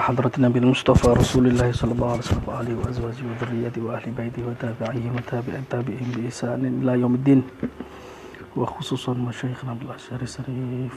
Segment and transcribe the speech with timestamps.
[0.00, 4.42] إلى حضرة النبي المصطفى رسول الله صلى الله عليه وسلم وآله وأزواجه وذريته وأهل بيته
[4.48, 7.42] وتابعيه وتابع التابعين بإحسان إلى يوم الدين.
[8.56, 10.94] وخصوصا مشايخنا بالأشهر الشريف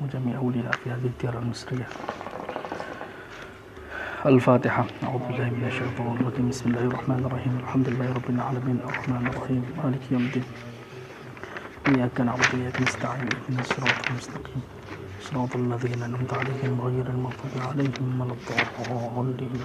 [0.00, 1.86] وجميع أولياء في هذه الديار المصرية.
[4.26, 4.84] الفاتحة.
[5.02, 6.48] أعوذ بالله من الشيطان الرجيم.
[6.48, 7.58] بسم الله الرحمن الرحيم.
[7.62, 8.78] الحمد لله رب العالمين.
[8.84, 9.62] الرحمن الرحيم.
[9.84, 10.46] مالك يوم الدين.
[11.88, 13.28] إياك نعبد وإياك نستعين.
[13.34, 14.62] اهدنا الصراط المستقيم.
[15.27, 19.61] صراط الذين أنعمت عليهم غير المغضوب عليهم ولا الضالين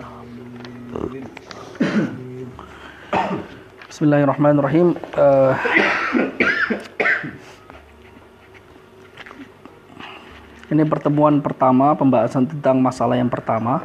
[3.89, 4.95] Bismillahirrahmanirrahim.
[5.17, 5.55] Eh,
[10.69, 13.81] ini pertemuan pertama pembahasan tentang masalah yang pertama.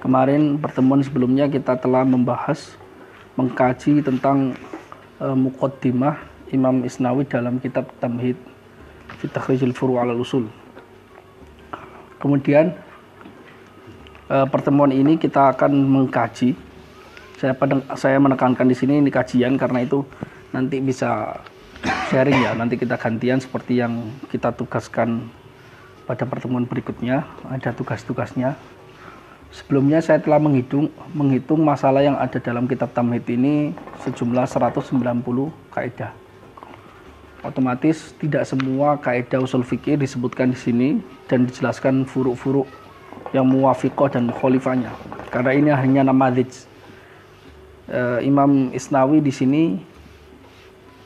[0.00, 2.80] Kemarin pertemuan sebelumnya kita telah membahas
[3.36, 4.56] mengkaji tentang
[5.20, 6.16] uh, muqaddimah
[6.50, 8.40] Imam Isnawi dalam kitab Tamhid
[9.20, 10.59] fi Takhrijul Furu' 'ala Usul.
[12.21, 12.77] Kemudian
[14.29, 16.53] uh, pertemuan ini kita akan mengkaji.
[17.41, 17.57] Saya
[17.97, 20.05] saya menekankan di sini ini kajian karena itu
[20.53, 21.41] nanti bisa
[22.13, 22.53] sharing ya.
[22.53, 25.25] Nanti kita gantian seperti yang kita tugaskan
[26.05, 27.25] pada pertemuan berikutnya.
[27.49, 28.53] Ada tugas-tugasnya.
[29.51, 34.95] Sebelumnya saya telah menghitung menghitung masalah yang ada dalam kitab Tamhid ini sejumlah 190
[35.75, 36.15] kaidah.
[37.41, 40.89] Otomatis tidak semua kaidah usul fikih disebutkan di sini
[41.25, 42.69] dan dijelaskan furuk-furuk
[43.33, 44.93] yang muwafiqah dan mukhalifahnya.
[45.33, 49.63] Karena ini hanya nama uh, Imam Isnawi di sini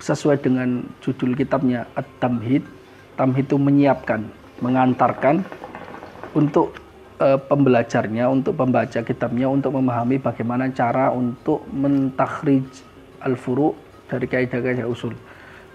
[0.03, 2.67] sesuai dengan judul kitabnya At-Tamhid.
[3.16, 4.27] Tamhid itu menyiapkan,
[4.59, 5.39] mengantarkan
[6.36, 6.75] untuk
[7.23, 12.67] uh, pembelajarnya, untuk pembaca kitabnya untuk memahami bagaimana cara untuk mentakhrij
[13.23, 13.71] al-furu
[14.11, 15.15] dari kaidah-kaidah usul.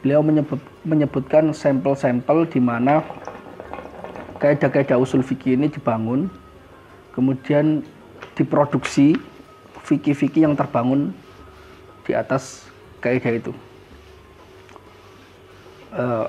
[0.00, 3.04] Beliau menyebut, menyebutkan sampel-sampel di mana
[4.40, 6.32] kaidah-kaidah usul fikih ini dibangun,
[7.12, 7.84] kemudian
[8.32, 9.20] diproduksi
[9.84, 11.12] fikih-fikih yang terbangun
[12.08, 12.64] di atas
[13.04, 13.52] kaidah itu.
[15.92, 16.28] Uh,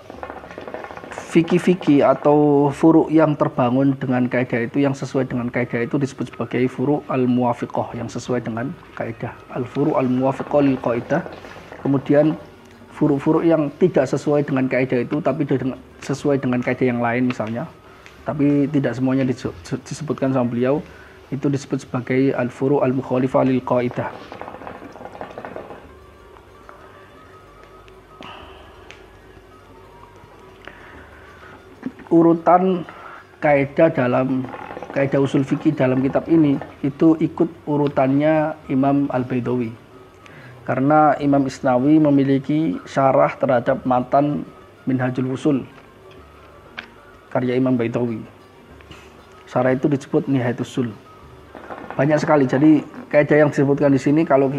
[1.32, 6.68] Fiki-fiki atau furu yang terbangun dengan kaidah itu yang sesuai dengan kaidah itu disebut sebagai
[6.68, 11.24] furu al muwafiqah yang sesuai dengan kaidah al furu al muwafiqah lil qaidah
[11.88, 12.36] kemudian
[13.02, 15.42] furu-furu yang tidak sesuai dengan kaidah itu tapi
[16.06, 17.66] sesuai dengan kaidah yang lain misalnya.
[18.22, 20.86] Tapi tidak semuanya disebutkan sama beliau.
[21.34, 24.14] Itu disebut sebagai al furu al mukhalifah lil qaidah.
[32.14, 32.86] Urutan
[33.42, 34.46] kaidah dalam
[34.94, 39.81] kaidah usul fikih dalam kitab ini itu ikut urutannya Imam Al-Baidawi.
[40.62, 44.46] Karena Imam Isnawi memiliki syarah terhadap matan
[44.86, 45.66] Minhajul Usul
[47.32, 48.20] karya Imam Baidawi.
[49.48, 50.90] Syarah itu disebut Nihayatul Usul.
[51.96, 52.44] Banyak sekali.
[52.48, 54.52] Jadi kaidah yang disebutkan di sini kalau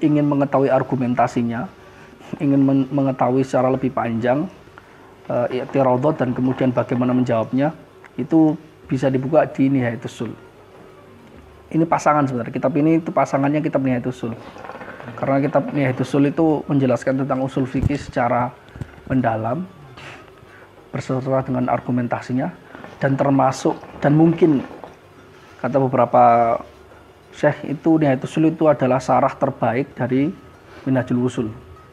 [0.00, 1.68] ingin mengetahui argumentasinya,
[2.44, 2.60] ingin
[2.92, 4.48] mengetahui secara lebih panjang,
[5.50, 7.72] i'tiradot dan kemudian bagaimana menjawabnya
[8.18, 8.56] itu
[8.90, 10.32] bisa dibuka di Nihayatul Sul.
[11.70, 12.50] Ini pasangan sebenarnya.
[12.50, 14.32] Kitab ini itu pasangannya kitab Nihayatul Sul.
[15.16, 18.52] Karena kitab Nihayatul Sul itu menjelaskan tentang usul fikih secara
[19.08, 19.64] mendalam
[20.90, 22.50] berserta dengan argumentasinya
[23.00, 24.60] dan termasuk dan mungkin
[25.62, 26.56] kata beberapa
[27.32, 30.28] syekh itu Nihayatul Sul itu adalah sarah terbaik dari
[30.84, 31.48] Minhajul Usul.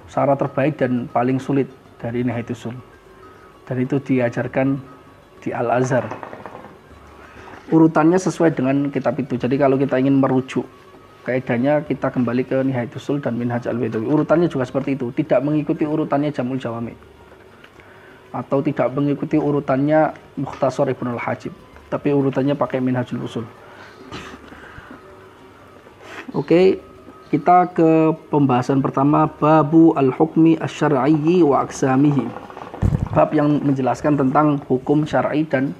[0.07, 1.67] Sarah terbaik dan paling sulit
[2.00, 2.75] dari Nihayatul Sul
[3.67, 4.79] dan itu diajarkan
[5.44, 6.07] di Al Azhar.
[7.67, 9.35] Urutannya sesuai dengan kitab itu.
[9.35, 10.63] Jadi kalau kita ingin merujuk
[11.28, 14.08] kaidahnya kita kembali ke Nihayatul dan Minhaj Al-Baidawi.
[14.08, 16.96] Urutannya juga seperti itu, tidak mengikuti urutannya Jamul Jawami.
[18.32, 21.52] Atau tidak mengikuti urutannya Mukhtasar Ibnu Al-Hajib,
[21.91, 23.44] tapi urutannya pakai Minhajul Usul.
[26.32, 26.79] Oke,
[27.28, 32.47] kita ke pembahasan pertama babu al-hukmi asy-syar'iyyi wa aqsamihi
[33.12, 35.73] bab yang menjelaskan tentang hukum syar'i dan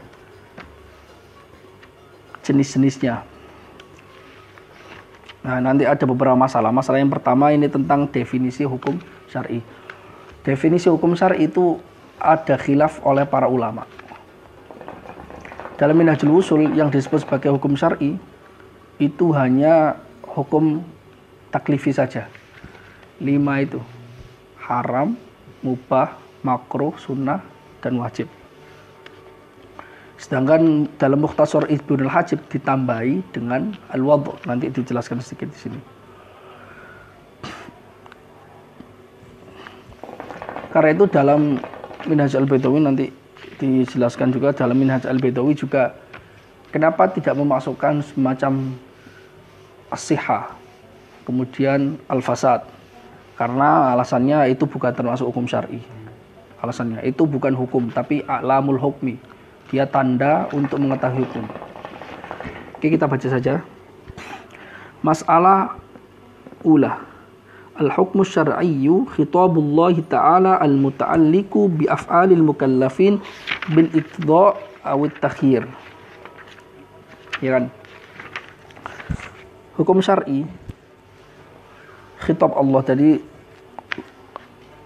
[2.42, 3.37] jenis-jenisnya.
[5.48, 6.76] Nah, nanti ada beberapa masalah.
[6.76, 9.00] Masalah yang pertama ini tentang definisi hukum
[9.32, 9.64] syar'i.
[10.44, 11.80] Definisi hukum syar'i itu
[12.20, 13.88] ada khilaf oleh para ulama.
[15.80, 18.20] Dalam Minhajul Usul yang disebut sebagai hukum syar'i
[19.00, 19.96] itu hanya
[20.28, 20.84] hukum
[21.48, 22.28] taklifi saja.
[23.24, 23.80] Lima itu.
[24.60, 25.16] Haram,
[25.64, 27.40] mubah, makruh, sunnah,
[27.80, 28.28] dan wajib.
[30.18, 34.34] Sedangkan dalam Mukhtasar Ibnu Hajib ditambahi dengan al-wadhu.
[34.50, 35.80] Nanti dijelaskan sedikit di sini.
[40.74, 41.62] Karena itu dalam
[42.06, 43.06] Minhaj al-Baidawi nanti
[43.58, 45.98] dijelaskan juga dalam Minhaj al-Baidawi juga
[46.70, 48.78] kenapa tidak memasukkan semacam
[49.90, 50.54] asihah,
[51.26, 52.62] kemudian al-fasad?
[53.38, 55.82] Karena alasannya itu bukan termasuk hukum syar'i.
[56.58, 59.37] Alasannya itu bukan hukum tapi alamul hukmi.
[59.68, 61.46] Dia tanda untuk mengetahui hukum.
[62.78, 63.66] Oke, kita baca saja.
[65.04, 65.76] Masalah
[66.64, 67.04] ulah.
[67.78, 73.22] Al-hukmu syar'iyyu khitabullah ta'ala al-muta'alliqu bi af'alil mukallafin
[73.70, 75.68] bil iqda' aw takhir.
[77.38, 77.70] Ya kan?
[79.78, 80.50] Hukum syar'i
[82.26, 83.22] khitab Allah jadi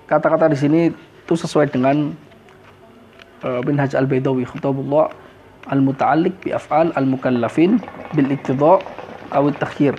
[0.03, 2.11] kata-kata di sini itu sesuai dengan
[3.43, 5.09] uh, bin Haj al-Baidawi khitabullah
[5.69, 7.77] al-muta'alliq bi af'al al-mukallafin
[8.13, 8.81] bil iqtida'
[9.31, 9.95] aw takhir.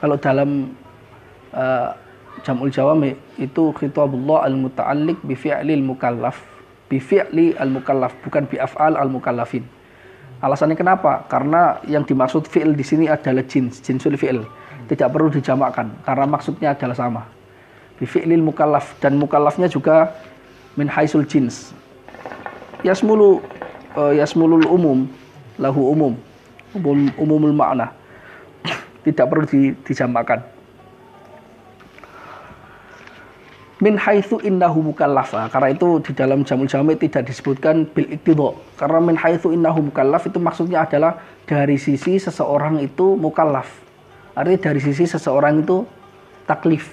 [0.00, 0.72] Kalau dalam
[1.56, 1.96] uh,
[2.44, 6.42] Jamul Jawami itu khitabullah al-muta'alliq bi fi'lil mukallaf
[6.92, 9.64] bi fi'li al-mukallaf bukan bi af'al al-mukallafin.
[10.44, 11.24] Alasannya kenapa?
[11.32, 14.44] Karena yang dimaksud fi'il di sini adalah jins, jinsul fi'il
[14.84, 17.22] tidak perlu dijamakkan karena maksudnya adalah sama.
[17.96, 20.12] Bifi'lil mukallaf dan mukallafnya juga
[20.76, 21.72] min haisul jins.
[22.84, 23.40] Yasmulu
[23.96, 25.08] uh, yasmulul umum
[25.56, 26.12] lahu umum
[26.76, 27.90] umum umumul makna.
[29.04, 30.54] Tidak perlu di, dijamakkan
[33.84, 35.52] min haitsu innahu mukallafa.
[35.52, 40.24] Karena itu di dalam jamul jami tidak disebutkan bil iktidha karena min haitsu innahu mukallaf
[40.24, 43.68] itu maksudnya adalah dari sisi seseorang itu mukallaf.
[44.32, 45.86] Artinya dari sisi seseorang itu
[46.48, 46.90] taklif,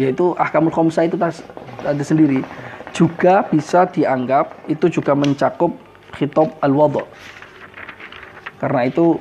[0.00, 2.42] yaitu ahkamul khomsah itu ada sendiri.
[2.90, 5.74] Juga bisa dianggap itu juga mencakup
[6.14, 7.06] khitab al-wadha.
[8.60, 9.16] Karena itu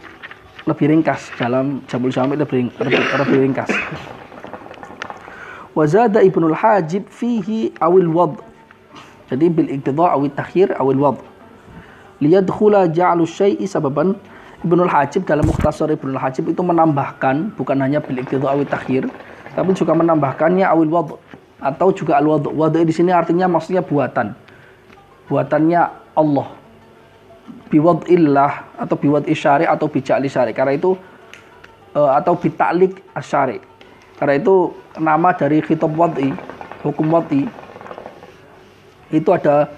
[0.67, 3.71] lebih ringkas dalam Jabul Syamil lebih, lebih, lebih ringkas.
[5.77, 8.41] Wazada Ibnul Hajib fihi awil wad.
[9.29, 11.17] Jadi bil iqtida awil takhir awil wad.
[12.19, 14.19] Liyadkhula ja'lu syai'i sababan
[14.59, 19.07] Ibnul Hajib dalam Mukhtasar Ibnul Hajib itu menambahkan bukan hanya bil iktidha awit takhir
[19.55, 21.07] tapi juga menambahkannya awil wad
[21.59, 22.47] atau juga al wad.
[22.47, 24.35] Wad di sini artinya maksudnya buatan.
[25.27, 25.81] Buatannya
[26.17, 26.47] Allah.
[27.69, 30.51] Biwad illah atau biwad isyari atau bijak syari.
[30.57, 30.97] Karena itu
[31.93, 33.61] uh, atau bitaklik asyari.
[34.17, 36.35] Karena itu nama dari khitab wad'i,
[36.83, 37.47] hukum wad'i
[39.09, 39.71] itu ada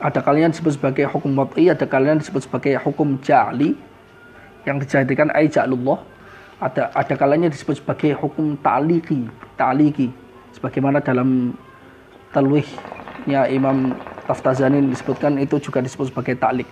[0.00, 3.76] ada kalian disebut sebagai hukum wad'i, ada kalian disebut sebagai hukum ja'li,
[4.64, 6.00] yang dijadikan aijalullah
[6.60, 9.28] ada ada kalanya disebut sebagai hukum ta'liqi
[9.60, 10.08] ta'liqi
[10.54, 11.52] sebagaimana dalam
[12.30, 16.68] talwihnya Imam Taftazani disebutkan itu juga disebut sebagai ta'liq.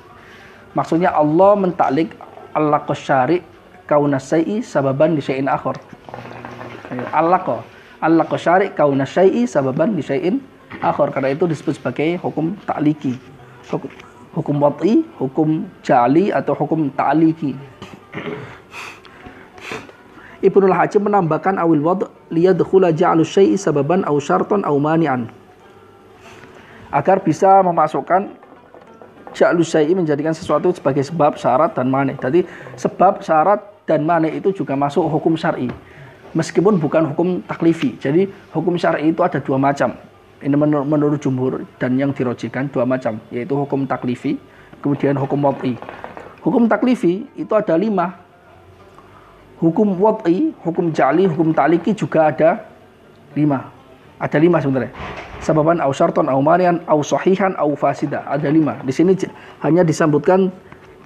[0.72, 2.16] Maksudnya Allah mentaklik
[2.56, 3.44] Allah qasyari
[3.84, 5.76] kaunasai sababan di syai'in akhir
[7.12, 7.60] Allah kok
[8.00, 10.40] Allah qasyari kaunasai sababan di syai'in
[10.80, 13.20] akhir karena itu disebut sebagai hukum ta'liqi.
[14.32, 17.52] Hukum, wat'i, hukum jali atau hukum ta'liqi
[20.42, 25.30] Ibnul Hajim menambahkan awil wad liyadkhula ja'lu syai'i sababan aw syartan aw mani'an.
[26.90, 28.34] Agar bisa memasukkan
[29.30, 32.18] ja'lu syai'i menjadikan sesuatu sebagai sebab, syarat dan mani.
[32.18, 32.42] Jadi
[32.74, 35.70] sebab, syarat dan mani itu juga masuk hukum syar'i.
[36.34, 37.94] Meskipun bukan hukum taklifi.
[38.02, 39.94] Jadi hukum syar'i itu ada dua macam.
[40.42, 44.42] Ini menur menurut jumhur dan yang dirojikan dua macam, yaitu hukum taklifi,
[44.82, 45.78] kemudian hukum wad'i.
[46.42, 48.21] Hukum taklifi itu ada lima.
[49.62, 52.66] Hukum wad'i, hukum ja'li, hukum ta'liki juga ada
[53.38, 53.70] lima.
[54.18, 54.90] Ada lima sebenarnya.
[55.38, 58.26] Sababan au syarton au marian au au fasida.
[58.26, 58.82] Ada lima.
[58.82, 59.14] Di sini
[59.62, 60.50] hanya disambutkan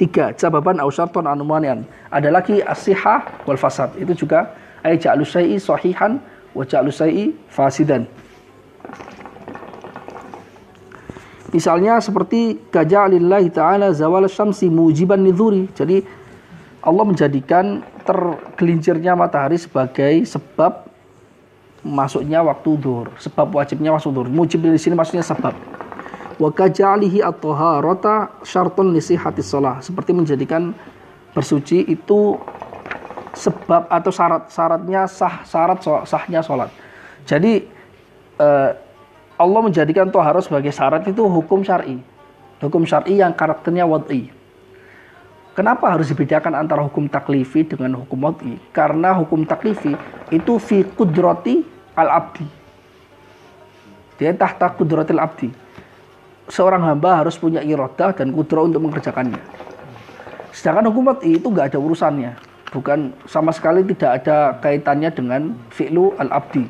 [0.01, 0.33] tiga.
[0.41, 1.85] Sababan au syarton au marian.
[2.09, 3.93] Ada lagi asihah wal fasad.
[4.01, 6.17] Itu juga ay ja'lu syai'i sahihan
[6.57, 8.09] wa ja'lu syai'i fasidan.
[11.53, 15.73] Misalnya seperti lillahi ta'ala zawal syamsi mujiban nidhuri.
[15.73, 16.05] Jadi
[16.85, 20.87] Allah menjadikan tergelincirnya matahari sebagai sebab
[21.83, 24.31] masuknya waktu duhur, sebab wajibnya waktu duhur.
[24.31, 25.55] Mujib di sini maksudnya sebab.
[26.37, 29.81] Wa kaja'alihi at-taharata syartun li sihhati shalah.
[29.81, 30.75] Seperti menjadikan
[31.35, 32.37] bersuci itu
[33.37, 36.73] sebab atau syarat syaratnya sah syarat sahnya sholat.
[37.29, 37.69] Jadi
[38.41, 38.71] eh,
[39.37, 42.01] Allah menjadikan toharo sebagai syarat itu hukum syar'i.
[42.65, 44.33] Hukum syar'i yang karakternya wad'i.
[45.57, 48.61] Kenapa harus dibedakan antara hukum taklifi dengan hukum wad'i?
[48.77, 49.97] Karena hukum taklifi
[50.29, 51.65] itu fi kudrati
[51.97, 52.45] al-abdi.
[54.21, 55.49] Dia tahta kudratil abdi.
[56.53, 59.41] Seorang hamba harus punya irodah dan kudro untuk mengerjakannya.
[60.53, 62.37] Sedangkan hukum wad'i itu nggak ada urusannya.
[62.71, 66.69] Bukan sama sekali tidak ada kaitannya dengan fi'lu al-abdi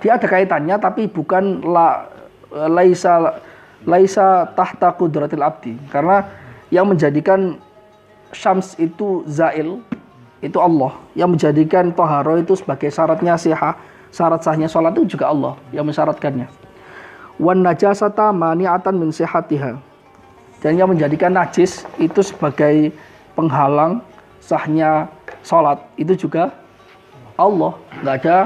[0.00, 2.08] dia ada kaitannya tapi bukan la
[2.50, 3.40] laisa
[3.84, 6.24] laisa tahta kudratil abdi karena
[6.70, 7.58] yang menjadikan
[8.30, 9.82] syams itu zail
[10.40, 10.96] itu Allah.
[11.18, 13.76] Yang menjadikan toharo itu sebagai syaratnya sihah
[14.10, 16.50] syarat sahnya sholat itu juga Allah yang mensyaratkannya.
[17.40, 19.78] Wan najasata mani'atan min sihatiha.
[20.60, 22.92] Dan yang menjadikan najis itu sebagai
[23.32, 24.04] penghalang
[24.44, 25.08] sahnya
[25.40, 26.52] sholat itu juga
[27.40, 27.72] Allah.
[28.04, 28.36] Nggak ada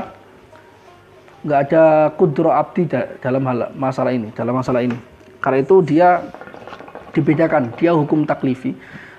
[1.44, 1.84] nggak ada
[2.16, 2.88] kudro abdi
[3.20, 4.94] dalam hal masalah ini dalam masalah ini.
[5.42, 6.22] Karena itu dia
[7.14, 8.74] dibedakan dia hukum taklifi.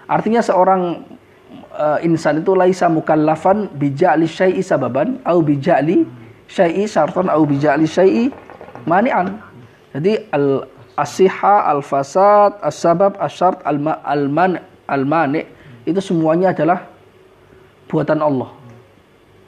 [0.06, 1.02] Artinya seorang
[1.74, 6.06] uh, insan itu laisa mukallafan bija'li syai'i sababan au bija'li
[6.46, 8.30] syai'i syartan au bija'li syai'i
[8.86, 9.40] mani'an.
[9.96, 10.68] Jadi al
[11.00, 15.48] asiha al fasad as sabab as syart al al man al mani
[15.88, 16.86] itu semuanya adalah
[17.88, 18.52] buatan Allah.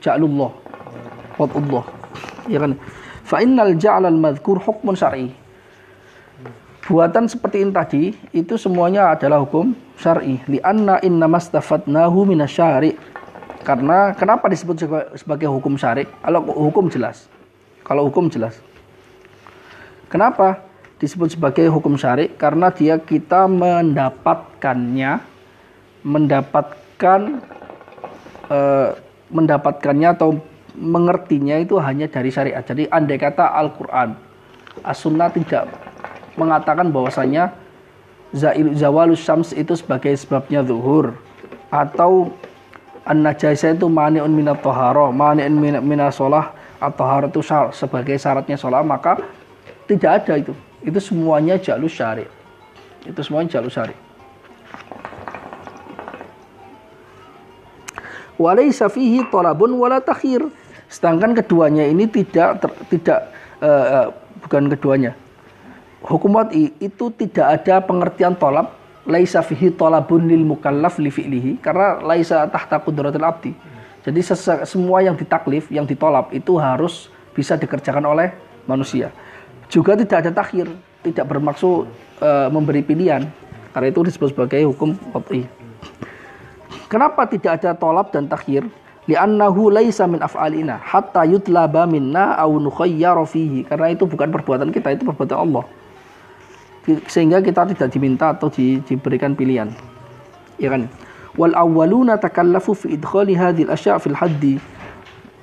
[0.02, 0.52] Ja'lullah.
[1.38, 1.86] Allah
[2.50, 2.74] ya kan?
[3.28, 5.30] Fa innal ja'al al madhkur hukmun syar'i
[6.88, 10.40] buatan seperti ini tadi itu semuanya adalah hukum syar'i.
[10.48, 12.96] Li anna innamastafadnahu minasyari.
[13.68, 14.88] Karena kenapa disebut
[15.20, 16.08] sebagai hukum syari?
[16.24, 17.28] Kalau hukum jelas.
[17.84, 18.64] Kalau hukum jelas.
[20.08, 20.64] Kenapa
[21.04, 22.32] disebut sebagai hukum syari?
[22.32, 25.20] Karena dia kita mendapatkannya
[26.08, 27.44] mendapatkan
[28.48, 28.96] uh,
[29.28, 30.40] mendapatkannya atau
[30.80, 32.64] mengertinya itu hanya dari syariat.
[32.64, 34.16] Jadi andai kata Al-Quran
[34.86, 35.68] As-Sunnah tidak
[36.38, 37.52] mengatakan bahwasanya
[38.78, 41.18] zawalus syams itu sebagai sebabnya zuhur.
[41.68, 42.32] Atau
[43.04, 45.52] an najasa itu mani'un minat toharo mani'un
[45.84, 47.42] minat sholah atau itu
[47.74, 49.20] sebagai syaratnya sholah maka
[49.90, 50.54] tidak ada itu.
[50.86, 52.30] Itu semuanya jalur syari.
[53.04, 53.96] Itu semuanya jalur syari.
[58.38, 60.46] Walaysa fihi talabun wala takhir.
[60.88, 63.20] Sedangkan keduanya ini tidak ter, tidak
[63.60, 65.20] uh, bukan keduanya
[66.08, 68.72] hukum wad'i itu tidak ada pengertian tolab
[69.08, 73.52] laisa fihi tolabun lil mukallaf li fi'lihi karena laisa tahta qudratil abdi.
[74.08, 74.20] Jadi
[74.64, 78.32] semua yang ditaklif, yang ditolab itu harus bisa dikerjakan oleh
[78.64, 79.12] manusia.
[79.68, 80.72] Juga tidak ada takhir,
[81.04, 81.92] tidak bermaksud
[82.24, 83.28] e, memberi pilihan.
[83.76, 85.44] Karena itu disebut sebagai hukum wad'i.
[86.88, 88.64] Kenapa tidak ada tolab dan takhir?
[89.12, 93.68] Li'annahu laisa min af'alina hatta yutlaba minna aw nukhayyara fihi.
[93.68, 95.68] Karena itu bukan perbuatan kita, itu perbuatan Allah
[97.12, 99.72] sehingga kita tidak diminta atau di, diberikan pilihan.
[100.56, 100.88] Ya kan?
[101.36, 104.58] Wal awwaluna takallafu fi idkhali hadhil asya' fil haddi.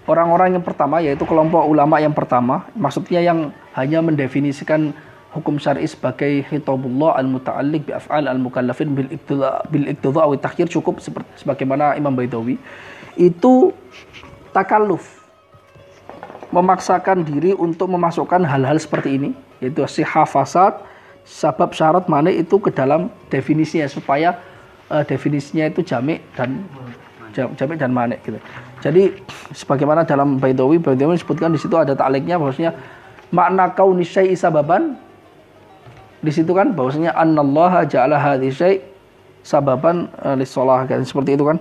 [0.04, 4.92] Orang-orang yang pertama yaitu kelompok ulama yang pertama, maksudnya yang hanya mendefinisikan
[5.34, 11.02] hukum syar'i sebagai khitabullah al-muta'alliq bi af'al al-mukallafin bil iqtida bil iqtida wa takhir cukup
[11.02, 12.54] seperti sebagaimana Imam Baidawi
[13.18, 13.74] itu
[14.54, 15.26] takalluf
[16.54, 20.78] memaksakan diri untuk memasukkan hal-hal seperti ini yaitu sihah fasad
[21.24, 24.36] sabab syarat mana itu ke dalam definisinya supaya
[24.92, 26.62] uh, definisinya itu jamik dan
[27.34, 28.38] jamik dan manik gitu.
[28.78, 29.10] Jadi
[29.50, 32.76] sebagaimana dalam Baidawi, Baidawi disebutkan di situ ada takliknya bahwasanya
[33.34, 34.94] makna kau syai'i sababan
[36.22, 38.54] di situ kan bahwasanya annallaha ja'ala hadhi
[39.44, 41.58] sababan uh, lisolah kan seperti itu kan.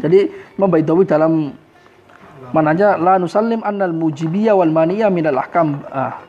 [0.00, 0.28] Jadi
[0.60, 1.56] Imam Baidawi dalam
[2.52, 5.80] mananya la nusallim annal mujibiyya wal maniyya minal ahkam.
[5.88, 6.20] Ah,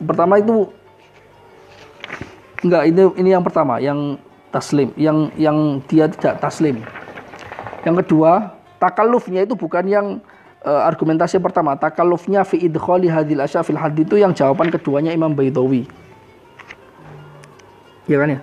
[0.00, 0.68] pertama itu
[2.64, 4.16] Enggak, ini ini yang pertama, yang
[4.48, 6.80] taslim, yang yang dia tidak taslim.
[7.84, 10.06] Yang kedua, takallufnya itu bukan yang
[10.64, 11.76] uh, argumentasi pertama.
[11.76, 15.84] Takallufnya fi idkhali hadil asya fil hadid itu yang jawaban keduanya Imam Baidawi.
[18.08, 18.40] Ya kan ya?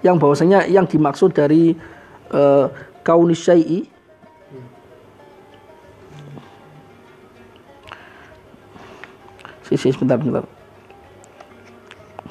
[0.00, 1.76] Yang bahwasanya yang dimaksud dari
[2.32, 2.72] uh,
[3.04, 3.90] kaunis syai'i
[9.70, 10.42] Sisi sebentar sebentar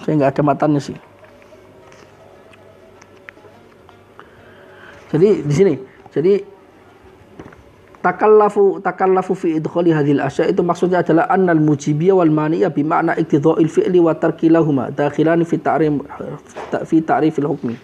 [0.03, 0.97] saya nggak ada matanya sih.
[5.09, 5.73] Jadi di sini
[6.13, 6.45] jadi
[7.99, 13.17] takallafu takallafu fi idkhali hadhil asya itu maksudnya adalah annal mujibiyah wal maniyah bi makna
[13.17, 15.93] iktidha'il fi'li wa tarkilahuma dakhilan fi ta'rif
[16.85, 17.75] fi ta'rifil hukmi.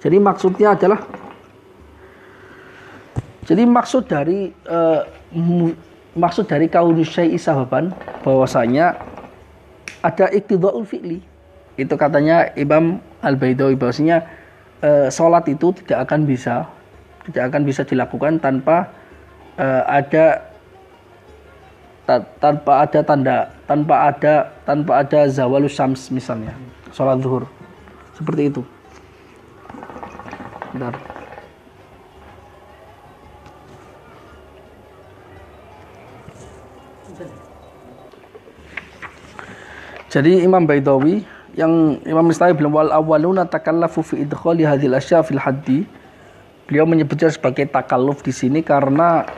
[0.00, 1.00] Jadi maksudnya adalah
[3.44, 5.04] jadi maksud dari uh,
[6.16, 7.92] maksud dari kaunu syai'i sababan
[8.24, 8.96] bahwasanya
[10.00, 11.33] ada iktidha'ul fi'li
[11.74, 14.26] itu katanya Imam Al Baidawi bahwasanya
[14.78, 16.70] e, sholat itu tidak akan bisa
[17.26, 18.92] tidak akan bisa dilakukan tanpa
[19.58, 20.44] e, ada
[22.06, 26.54] ta, tanpa ada tanda tanpa ada tanpa ada zawalus syams misalnya
[26.94, 27.48] sholat zuhur
[28.14, 28.62] seperti itu
[30.74, 30.98] Bentar.
[40.10, 41.22] Jadi Imam Baidawi
[41.54, 45.86] yang Imam Islami bilang wal awaluna takallafu fi idkhali hadhil asya fil haddi.
[46.64, 49.28] Beliau menyebutnya sebagai takalluf di sini karena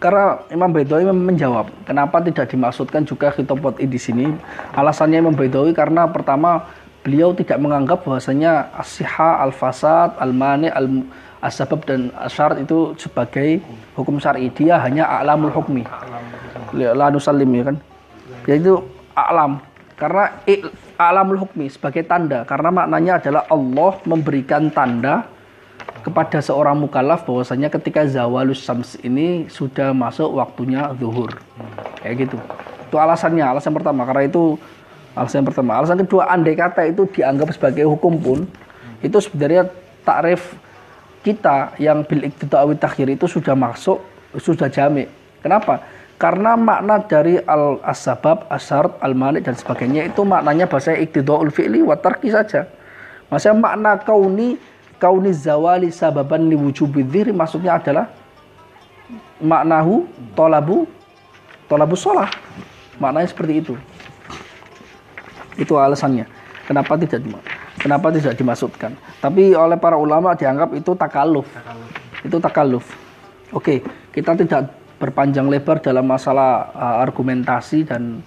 [0.00, 4.28] karena Imam Baidawi menjawab kenapa tidak dimaksudkan juga khitobot di sini?
[4.76, 6.68] Alasannya Imam Baidawi karena pertama
[7.00, 11.04] beliau tidak menganggap bahwasanya asiha al-fasad al-mani al
[11.40, 13.64] asbab dan syarat itu sebagai
[13.96, 14.52] hukum syar'i.
[14.52, 15.84] Dia hanya alamul hukmi.
[16.76, 17.76] La nusallim ya kan?
[18.44, 18.84] Yaitu
[19.28, 19.60] alam.
[20.00, 20.32] Karena
[20.96, 22.48] alamul hukmi sebagai tanda.
[22.48, 25.28] Karena maknanya adalah Allah memberikan tanda
[26.00, 31.36] kepada seorang mukallaf bahwasanya ketika zawalus syams ini sudah masuk waktunya zuhur.
[32.00, 32.36] Kayak gitu.
[32.88, 34.08] Itu alasannya alasan pertama.
[34.08, 34.56] Karena itu
[35.12, 35.76] alasan pertama.
[35.76, 38.38] Alasan kedua andai kata itu dianggap sebagai hukum pun
[39.00, 39.68] itu sebenarnya
[40.04, 40.56] takrif
[41.20, 44.00] kita yang bil iktidawi takhir itu sudah masuk
[44.40, 45.08] sudah jamik
[45.44, 45.84] kenapa
[46.20, 51.80] karena makna dari al asbab asar al malik dan sebagainya itu maknanya bahasa iktidaul fi'li
[51.80, 52.68] wa tarki saja.
[53.32, 54.60] Maksudnya makna kauni
[55.00, 56.60] kauni zawali sababan li
[57.32, 58.12] maksudnya adalah
[59.40, 60.04] maknahu
[60.36, 60.84] tolabu
[61.72, 62.28] tolabu sholah.
[63.00, 63.74] Maknanya seperti itu.
[65.56, 66.28] Itu alasannya.
[66.68, 67.24] Kenapa tidak
[67.80, 68.92] kenapa tidak dimaksudkan?
[69.24, 71.88] Tapi oleh para ulama dianggap itu takaluf, takaluf.
[72.28, 72.84] itu takaluf
[73.54, 73.82] oke
[74.14, 78.20] kita tidak berpanjang lebar dalam masalah uh, argumentasi dan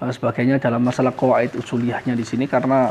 [0.00, 2.88] uh, sebagainya dalam masalah kawaid usuliyahnya di sini karena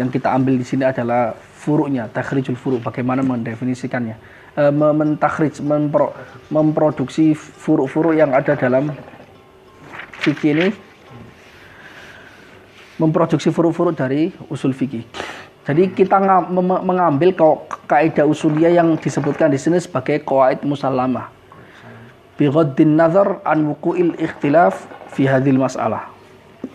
[0.00, 4.16] yang kita ambil di sini adalah furuknya, takhrijul furuk, bagaimana mendefinisikannya.
[4.56, 6.16] Uh, mentakhrij, mempro,
[6.48, 8.88] memproduksi furuk-furuk yang ada dalam
[10.24, 10.68] fikih ini
[12.96, 15.04] memproduksi furuk-furuk dari usul fikih.
[15.68, 16.16] Jadi kita
[16.80, 17.36] mengambil
[17.84, 21.35] kaidah usuliyah yang disebutkan di sini sebagai kawaid musallamah
[22.36, 26.12] bighaddin nazar an wuqu'il ikhtilaf fi hadhil mas'alah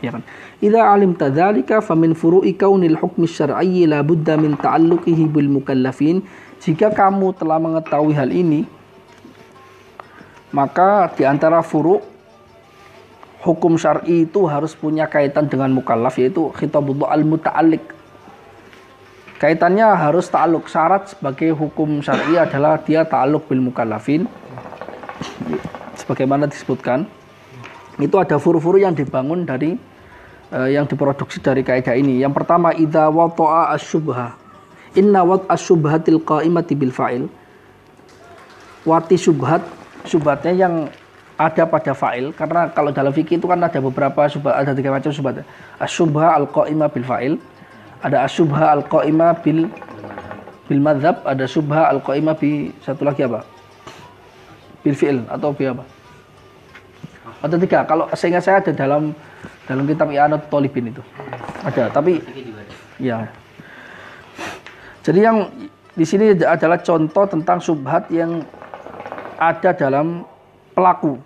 [0.01, 0.25] ya kan
[0.61, 6.25] idza alimta dzalika famin furu'i kaunil hukmi syar'i la budda min ta'alluqihi bil mukallafin
[6.61, 8.65] jika kamu telah mengetahui hal ini
[10.51, 12.03] maka di antara furu'
[13.41, 17.81] hukum syar'i itu harus punya kaitan dengan mukallaf yaitu khitabullah al muta'alliq.
[19.41, 20.69] Kaitannya harus ta'alluq.
[20.69, 24.29] Syarat sebagai hukum syar'i adalah dia ta'alluq bil mukallafin
[25.97, 27.05] sebagaimana disebutkan
[28.01, 29.77] itu ada furu-furu yang dibangun dari
[30.51, 32.21] uh, yang diproduksi dari kaidah ini.
[32.21, 34.35] Yang pertama idza wata'a asyubha.
[34.97, 37.29] Inna wat asyubhatil qa'imati bil fa'il.
[38.81, 39.61] Wati syubhat
[40.09, 40.89] syubhatnya yang
[41.37, 45.13] ada pada fa'il karena kalau dalam fikih itu kan ada beberapa syubhat ada tiga macam
[45.13, 45.45] syubhat.
[45.77, 47.33] Asyubha al qa'imah bil fa'il,
[48.01, 49.69] ada asyubha al qa'imah bil
[50.65, 53.45] bil madhab, ada syubha al qa'imah bi satu lagi apa?
[54.81, 55.85] Bil fi'il atau bi apa?
[57.41, 57.85] Atau tiga.
[57.85, 59.13] Kalau sehingga saya ada dalam
[59.65, 61.01] dalam kitab I'anat Tolibin itu.
[61.65, 62.21] Ada, tapi
[63.01, 63.25] ya.
[65.01, 65.49] Jadi yang
[65.97, 68.45] di sini adalah contoh tentang subhat yang
[69.41, 70.21] ada dalam
[70.77, 71.17] pelaku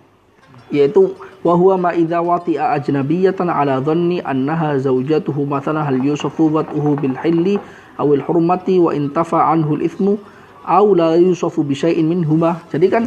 [0.72, 1.14] yaitu
[1.46, 7.14] wa huwa ma idza wati'a ajnabiyatan ala dhanni annaha zawjatuhu mathalan hal yusafu wat'uhu bil
[7.22, 7.60] hilli
[8.00, 10.18] aw al hurmati wa intafa anhu al ithmu
[10.66, 12.58] aw la yusafu bi syai'in minhuma.
[12.74, 13.06] Jadi kan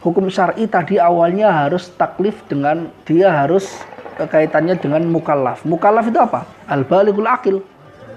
[0.00, 3.80] hukum syar'i tadi awalnya harus taklif dengan dia harus
[4.16, 5.64] kaitannya dengan mukallaf.
[5.64, 6.44] Mukallaf itu apa?
[6.68, 7.56] Al-balighul akil.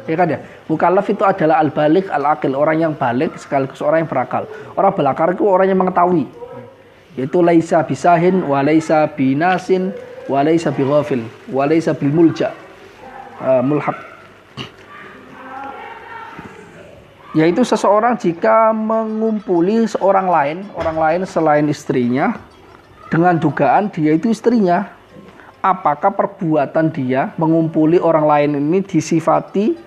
[0.04, 0.40] Ya kan ya?
[0.68, 4.44] Mukallaf itu adalah al-baligh al-akil, orang yang balik sekaligus orang yang berakal.
[4.76, 6.28] Orang belakar itu orang yang mengetahui.
[7.16, 9.96] Yaitu laisa bisahin wa laisa binasin
[10.28, 11.96] wa laisa bighafil wa laisa.
[13.44, 13.98] Uh, mulhaq
[17.34, 22.38] yaitu seseorang jika mengumpuli seorang lain, orang lain selain istrinya
[23.10, 24.94] dengan dugaan dia itu istrinya.
[25.64, 29.80] Apakah perbuatan dia mengumpuli orang lain ini disifati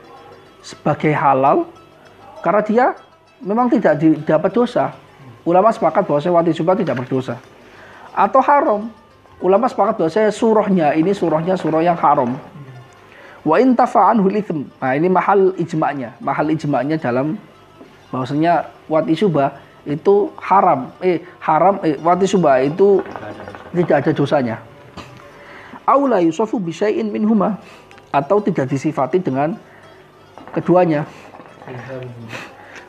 [0.64, 1.68] sebagai halal
[2.40, 2.86] karena dia
[3.44, 4.96] memang tidak dapat dosa.
[5.44, 7.36] Ulama sepakat bahwa wati subah tidak berdosa.
[8.16, 8.88] Atau haram.
[9.36, 12.40] Ulama sepakat bahwa surahnya ini surahnya surah yang haram
[13.46, 14.66] Wa intafa'anhu itsm.
[14.82, 16.18] Nah, ini mahal ijma'nya.
[16.18, 17.38] Mahal ijma'nya dalam
[18.10, 19.54] bahwasanya wati subah
[19.86, 20.90] itu haram.
[20.98, 23.06] Eh, haram eh wati subah itu
[23.70, 24.56] tidak ada dosanya.
[25.86, 27.62] Aula yusafu bisyai'in minhuma
[28.10, 29.54] atau tidak disifati dengan
[30.50, 31.06] keduanya.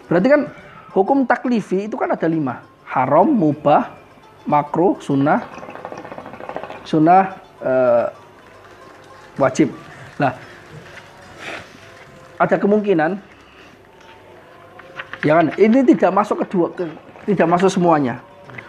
[0.10, 0.42] Berarti kan
[0.98, 2.66] hukum taklifi itu kan ada lima.
[2.90, 3.94] Haram, mubah,
[4.50, 5.46] makruh, sunnah,
[6.82, 8.10] sunnah, uh,
[9.38, 9.70] wajib.
[10.18, 10.34] Nah,
[12.38, 13.18] ada kemungkinan
[15.26, 16.86] ya kan ini tidak masuk kedua ke,
[17.26, 18.22] tidak masuk semuanya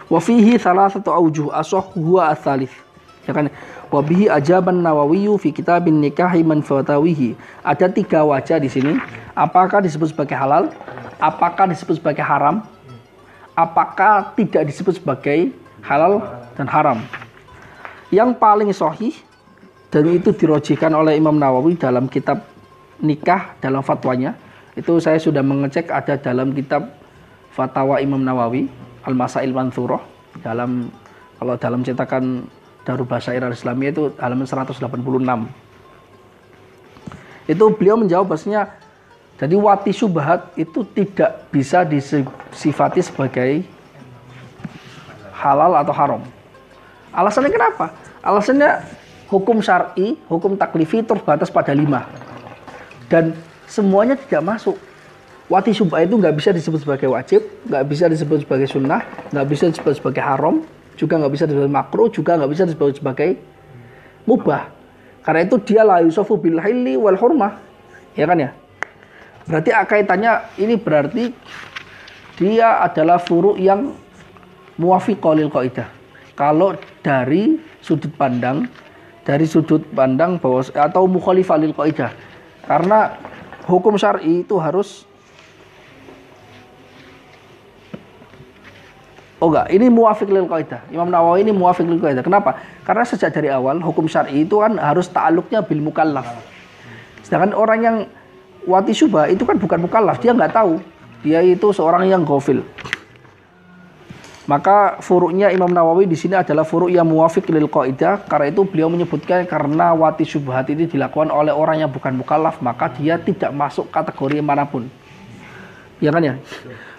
[0.09, 2.89] wa fihi satu aujuh asoh huwa asalif
[3.29, 3.45] Ya kan?
[3.93, 7.37] Wabihi ajaban Nawawi fi kitabin nikahi man fatawihi.
[7.61, 8.97] Ada tiga wajah di sini.
[9.37, 10.73] Apakah disebut sebagai halal?
[11.21, 12.65] Apakah disebut sebagai haram?
[13.53, 15.53] Apakah tidak disebut sebagai
[15.85, 16.25] halal
[16.57, 17.05] dan haram?
[18.09, 19.13] Yang paling sahih
[19.93, 22.41] dan itu dirojikan oleh Imam Nawawi dalam kitab
[22.99, 24.35] nikah dalam fatwanya.
[24.77, 26.87] Itu saya sudah mengecek ada dalam kitab
[27.51, 28.69] Fatwa Imam Nawawi
[29.03, 29.99] Al-Masail Mansurah
[30.39, 30.93] dalam
[31.39, 32.47] kalau dalam cetakan
[32.87, 34.79] Darul Basair al-Islamiyah itu halaman 186.
[37.49, 38.71] Itu beliau menjawab bahasanya
[39.39, 43.63] jadi wati subhat itu tidak bisa disifati sebagai
[45.31, 46.21] halal atau haram.
[47.15, 47.95] Alasannya kenapa?
[48.19, 48.83] Alasannya
[49.31, 52.03] hukum syar'i, hukum taklifi terbatas pada lima.
[53.09, 53.33] Dan
[53.65, 54.77] semuanya tidak masuk.
[55.49, 59.01] Wati subhat itu nggak bisa disebut sebagai wajib, nggak bisa disebut sebagai sunnah,
[59.33, 60.61] nggak bisa disebut sebagai haram,
[60.93, 63.33] juga nggak bisa disebut makruh, juga nggak bisa disebut sebagai
[64.29, 64.69] mubah.
[65.25, 67.57] Karena itu dia la yusofu bil hilli wal hurmah.
[68.13, 68.53] Ya kan ya?
[69.49, 71.33] Berarti kaitannya ini berarti
[72.37, 73.97] dia adalah furu yang
[74.77, 75.89] muafiqah lil qaidah.
[76.37, 78.69] Kalau dari sudut pandang
[79.29, 82.09] dari sudut pandang bahwa atau mukhalifah lil qaidah.
[82.69, 83.17] Karena
[83.65, 85.09] hukum syar'i itu harus
[89.39, 90.83] Oh enggak, ini muafik lil kaidah.
[90.91, 92.19] Imam Nawawi ini muafik lil kaidah.
[92.19, 92.59] Kenapa?
[92.83, 96.27] Karena sejak dari awal hukum syar'i itu kan harus ta'aluknya bil mukallaf.
[97.23, 97.95] Sedangkan orang yang
[98.67, 100.83] wati syubha itu kan bukan mukallaf, dia nggak tahu.
[101.23, 102.67] Dia itu seorang yang gofil.
[104.48, 108.28] Maka furuknya Imam Nawawi di sini adalah furuk yang muafik lil kaidah.
[108.28, 112.92] Karena itu beliau menyebutkan karena wati syubhat ini dilakukan oleh orang yang bukan mukallaf, maka
[112.92, 114.92] dia tidak masuk kategori manapun.
[116.02, 116.36] Ya kan ya?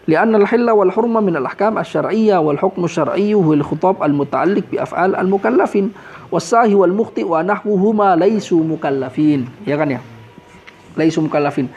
[0.06, 5.86] لأن الحل والحرمة من الأحكام الشرعية والحكم الشرعي هو الخطاب المتعلق بأفعال المكلفين
[6.32, 10.00] والساهي والمخطئ ونحوهما ليسوا مكلفين ya kan ya
[10.94, 11.68] laisu mukallafin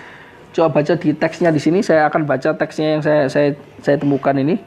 [0.52, 4.36] coba baca di teksnya di sini saya akan baca teksnya yang saya saya saya temukan
[4.36, 4.60] ini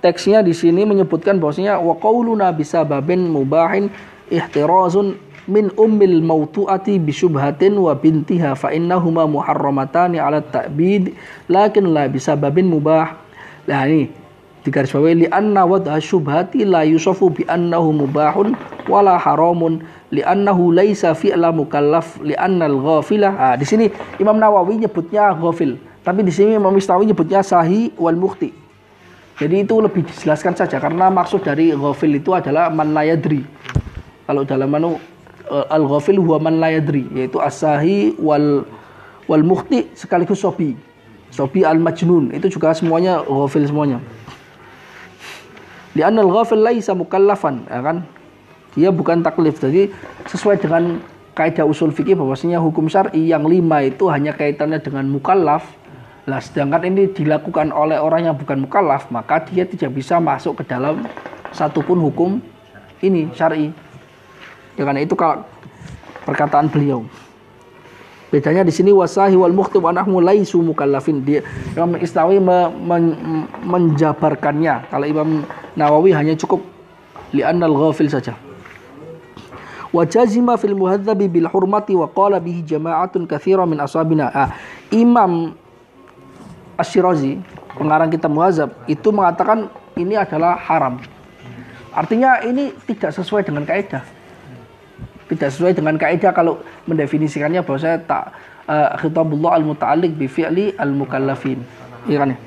[0.00, 3.92] teksnya di sini menyebutkan bahwasanya wa qauluna bisababin mubahin
[4.32, 5.16] ihtirazun
[5.48, 11.16] min ummil mautu'ati bisyubhatin wa bintiha fa innahuma muharramatani ala ta'bid
[11.50, 13.18] lakin la bisababin mubah.
[13.66, 14.12] Nah ini
[14.68, 18.54] garis bawahi li anna wadha syubhati la yusafu bi annahu mubahun
[18.86, 19.80] wala haramun
[20.12, 23.32] li annahu laisa fi'la mukallaf li anna al-ghafilah.
[23.34, 23.88] Ah di sini
[24.20, 28.59] Imam Nawawi nyebutnya ghafil, tapi di sini Imam Istawi nyebutnya sahi wal mukhti.
[29.40, 33.40] Jadi itu lebih dijelaskan saja karena maksud dari ghafil itu adalah man layadri.
[34.28, 35.00] Kalau dalam manu
[35.50, 38.68] uh, al-ghafil huwa man la yadri yaitu asahi wal
[39.26, 40.78] wal mukhti sekaligus sobi.
[41.32, 43.98] Sobi al-majnun itu juga semuanya ghafil semuanya.
[45.96, 47.96] Di anal ghafil laisa mukallafan ya kan?
[48.78, 49.58] Dia bukan taklif.
[49.58, 49.90] Jadi
[50.30, 51.02] sesuai dengan
[51.34, 55.66] kaidah usul fikih bahwasanya hukum syar'i yang lima itu hanya kaitannya dengan mukallaf
[56.30, 60.70] lah sedangkan ini dilakukan oleh orang yang bukan mukallaf maka dia tidak bisa masuk ke
[60.70, 61.02] dalam
[61.50, 62.38] satupun hukum
[63.02, 63.74] ini syar'i
[64.80, 65.44] Ya karena itu kalau
[66.24, 67.04] perkataan beliau.
[68.32, 71.20] Bedanya di sini wasahi wal muhtib wa nahmu laisu mukallafin.
[71.20, 71.44] Dia
[71.76, 73.04] Imam Istawi me, men,
[73.66, 74.88] menjabarkannya.
[74.88, 75.44] Kalau Imam
[75.76, 76.64] Nawawi hanya cukup
[77.36, 78.38] li'annal ghafil saja.
[79.92, 84.32] Wa jazima fil muhadzabi bil hurmati wa qala bihi jama'atun katsira min ashabina.
[84.32, 84.54] Ah,
[84.94, 85.58] Imam
[86.80, 87.36] Asyirazi,
[87.76, 89.68] pengarang kitab Muhadzab, itu mengatakan
[90.00, 90.98] ini adalah haram.
[91.92, 94.00] Artinya ini tidak sesuai dengan kaidah
[95.30, 96.58] tidak sesuai dengan kaidah kalau
[96.90, 98.34] mendefinisikannya bahwa saya tak
[98.66, 101.62] uh, khitabullah al muta'alliq bi fi'li al mukallafin.
[102.10, 102.38] Iya kan ya?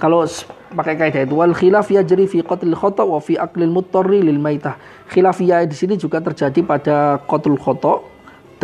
[0.00, 0.24] Kalau
[0.72, 4.80] pakai kaidah itu wal khilaf yajri fi qatl khata wa fi aqlil mutarri lil maitah.
[5.12, 8.00] Khilafiyah di sini juga terjadi pada qatl khata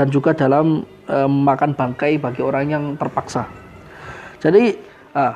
[0.01, 3.45] dan juga dalam uh, makan bangkai bagi orang yang terpaksa.
[4.41, 4.81] Jadi
[5.17, 5.35] uh,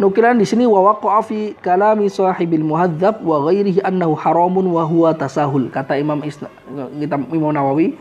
[0.00, 5.14] nukilan di sini wa waqa'a fi kalami sahibil muhadzab wa ghairihi annahu haramun wa huwa
[5.14, 5.70] tasahul.
[5.70, 6.50] Kata Imam Isna,
[6.98, 7.94] kita Imam Nawawi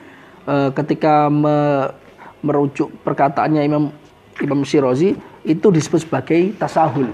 [0.49, 1.89] uh, ketika me,
[2.41, 3.93] merujuk perkataannya Imam
[4.41, 5.13] Imam Syirazi
[5.45, 7.13] itu disebut sebagai tasahul.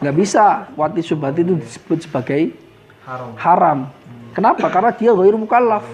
[0.00, 2.54] Nggak bisa wati subhat itu disebut sebagai
[3.04, 3.78] haram, haram.
[4.32, 4.66] kenapa?
[4.70, 5.84] Karena dia ghairu mukallaf.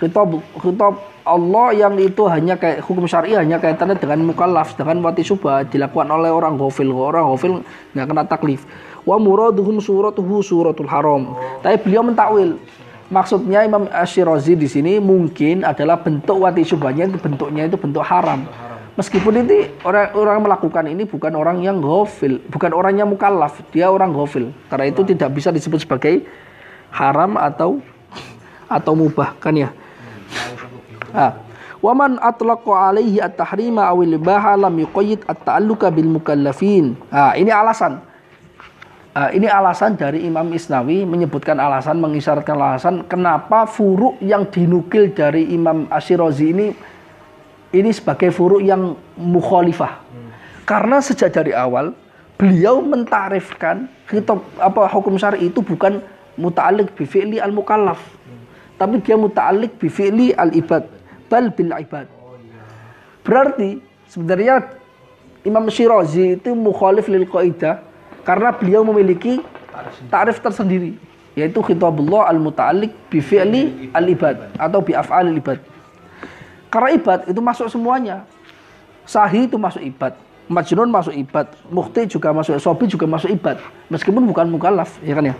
[0.00, 0.94] Khitab khitab
[1.30, 6.10] Allah yang itu hanya kayak hukum syari hanya kaitannya dengan mukallaf dengan wati subha dilakukan
[6.10, 6.90] oleh orang ghafil.
[6.90, 7.62] Orang ghafil
[7.94, 8.66] nggak kena taklif.
[9.06, 11.38] Wa muraduhum suratuhu suratul haram.
[11.62, 12.58] Tapi beliau mentakwil.
[13.10, 18.46] Maksudnya Imam Asyirazi di sini mungkin adalah bentuk wati subhanya itu bentuknya itu bentuk haram.
[18.98, 23.86] Meskipun ini orang orang melakukan ini bukan orang yang gofil, bukan orang yang mukallaf, dia
[23.86, 24.50] orang gofil.
[24.66, 26.26] Karena itu tidak bisa disebut sebagai
[26.90, 27.78] haram atau
[28.70, 29.70] atau mubah kan ya.
[31.80, 36.92] Waman atlaqa alaihi at-tahrima awil ibaha lam yuqayyid at-ta'alluqa bil mukallafin.
[37.08, 38.04] Ah, ini alasan.
[39.16, 45.50] Ah, ini alasan dari Imam Isnawi menyebutkan alasan, mengisyaratkan alasan kenapa furuk yang dinukil dari
[45.50, 46.66] Imam Asyirazi ini
[47.74, 50.04] ini sebagai furuk yang mukhalifah.
[50.04, 50.30] Hmm.
[50.68, 51.96] Karena sejak dari awal
[52.36, 56.04] beliau mentarifkan kitab apa hukum syar'i itu bukan
[56.38, 57.98] muta'alliq bi fi'li al-mukallaf.
[57.98, 58.44] Hmm.
[58.78, 60.86] Tapi dia muta'alliq bi fi'li al-ibad,
[61.30, 62.10] bal bil ibad.
[63.22, 63.78] Berarti
[64.10, 64.74] sebenarnya
[65.46, 67.80] Imam Syirazi itu mukhalif lil qaidah
[68.26, 69.40] karena beliau memiliki
[70.10, 70.98] tarif tersendiri
[71.38, 75.62] yaitu khitabullah al-muta'alliq bi fi'li al-ibad atau bi af'al al-ibad.
[76.70, 78.26] Karena ibad itu masuk semuanya.
[79.06, 80.14] Sahih itu masuk ibad.
[80.46, 81.50] Majnun masuk ibad.
[81.66, 82.58] Mukti juga masuk.
[82.62, 83.58] Sobi juga masuk ibad.
[83.90, 85.02] Meskipun bukan mukallaf.
[85.02, 85.34] Ya kan ya.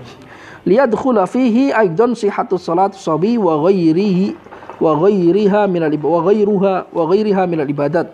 [0.67, 4.35] Liyadkhula fihi aidan sihatu salat sobi wa ghairihi
[4.81, 8.09] wa ghairiha minal ibadat wa ghairuha wa ghairiha minal ibadat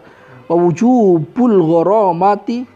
[0.50, 2.66] wa wujubul gharamati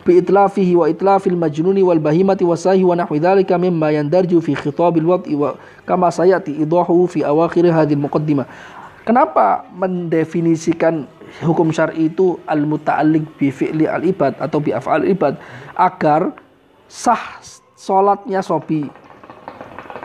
[0.00, 5.04] bi itlafihi wa itlafil majnuni wal bahimati wasahi wa nahwi dhalika mimma yandarju fi khitabil
[5.04, 8.48] wad'i wa kama sayati idahu fi awakhir hadhihi muqaddimah.
[9.04, 11.04] Kenapa mendefinisikan
[11.44, 15.36] hukum syar'i itu al muta'alliq bi fi'li al ibad atau bi af'al ibad
[15.76, 16.32] agar
[16.88, 17.40] sah
[17.76, 18.88] salatnya sobi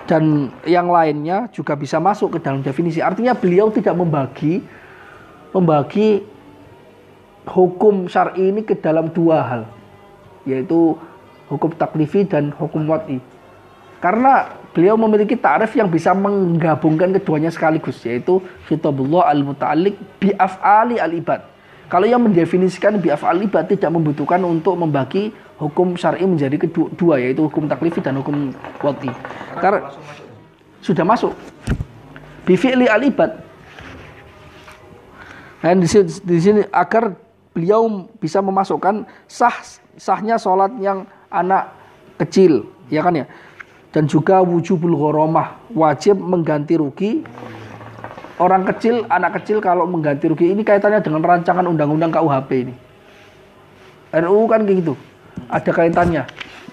[0.05, 3.01] dan yang lainnya juga bisa masuk ke dalam definisi.
[3.01, 4.61] Artinya beliau tidak membagi
[5.49, 6.21] membagi
[7.47, 9.61] hukum syar'i ini ke dalam dua hal,
[10.45, 10.97] yaitu
[11.49, 13.21] hukum taklifi dan hukum wad'i.
[14.03, 21.54] Karena beliau memiliki tarif yang bisa menggabungkan keduanya sekaligus yaitu khitabullah al-muta'alliq bi af'ali al-ibad.
[21.85, 25.29] Kalau yang mendefinisikan bi af'al ibad tidak membutuhkan untuk membagi
[25.61, 29.09] hukum syar'i menjadi kedua yaitu hukum taklifi dan hukum wati.
[29.61, 29.93] Karena
[30.81, 31.33] sudah masuk
[32.43, 33.45] bi fi'li al-ibad.
[35.61, 37.17] Dan di sini, di sini agar
[37.53, 39.55] beliau bisa memasukkan sah
[39.97, 41.73] sahnya sholat yang anak
[42.21, 43.25] kecil, ya kan ya?
[43.95, 47.23] dan juga wujubul ghoromah wajib mengganti rugi
[48.39, 52.73] orang kecil anak kecil kalau mengganti rugi ini kaitannya dengan rancangan undang-undang KUHP ini.
[54.15, 54.95] RUU kan gitu.
[55.51, 56.23] Ada kaitannya.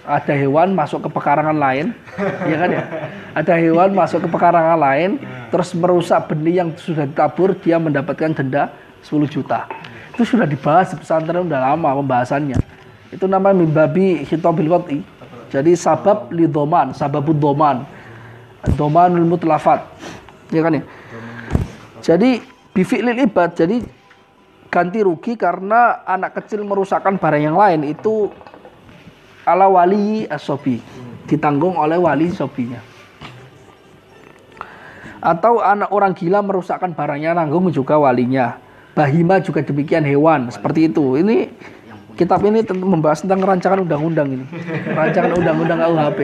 [0.03, 1.95] Ada hewan masuk ke pekarangan lain
[2.51, 2.83] ya kan ya?
[3.39, 5.23] Ada hewan masuk ke pekarangan lain
[5.55, 8.75] terus merusak benih yang sudah ditabur dia mendapatkan denda
[9.07, 9.71] 10 juta.
[10.11, 12.59] Itu sudah dibahas di pesantren udah lama pembahasannya.
[13.15, 14.99] Itu namanya mimbabi hitobil wati.
[15.53, 17.85] Jadi sabab li doman, sababud doman.
[18.75, 19.85] Domanul mutlafat.
[20.51, 20.83] Ya kan ya?
[22.03, 22.43] Jadi
[22.75, 23.79] bifi'lil ibad, jadi
[24.67, 27.87] ganti rugi karena anak kecil merusakkan barang yang lain.
[27.87, 28.35] Itu
[29.47, 30.83] ala wali asobi.
[31.31, 32.83] Ditanggung oleh wali sobinya.
[35.23, 38.59] Atau anak orang gila merusakkan barangnya nanggung juga walinya.
[38.99, 40.51] Bahima juga demikian hewan.
[40.51, 41.15] Seperti itu.
[41.23, 41.47] Ini
[42.19, 44.45] kitab ini membahas tentang rancangan undang-undang ini.
[44.91, 46.21] Rancangan undang-undang KUHP.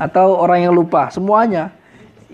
[0.00, 1.70] Atau orang yang lupa, semuanya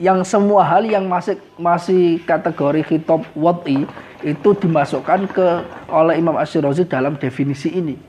[0.01, 3.85] yang semua hal yang masih masih kategori kitab wad'i
[4.25, 5.47] itu dimasukkan ke
[5.93, 8.01] oleh Imam Asyirazi dalam definisi ini.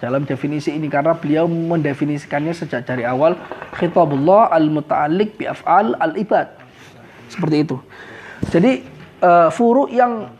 [0.00, 3.36] Dalam definisi ini karena beliau mendefinisikannya sejak dari awal
[3.76, 6.56] khitabullah al-muta'alliq bi af'al al-ibad.
[7.28, 7.76] Seperti itu.
[8.48, 8.84] Jadi
[9.20, 10.32] uh, furu yang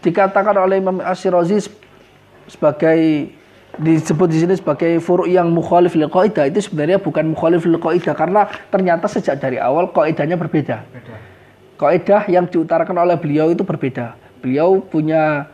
[0.00, 1.68] dikatakan oleh Imam Asyirazi
[2.48, 3.28] sebagai
[3.78, 8.14] disebut di sini sebagai furu' yang mukhalif lil qaidah itu sebenarnya bukan mukhalif lil qaidah
[8.14, 10.86] karena ternyata sejak dari awal kaidahnya berbeda.
[11.74, 14.14] Kaidah yang diutarakan oleh beliau itu berbeda.
[14.38, 15.50] Beliau punya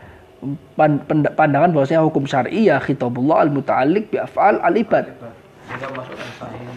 [1.37, 5.17] pandangan bahwasanya hukum syar'i ya khitabullah al muta'alliq bi af'al al ibad.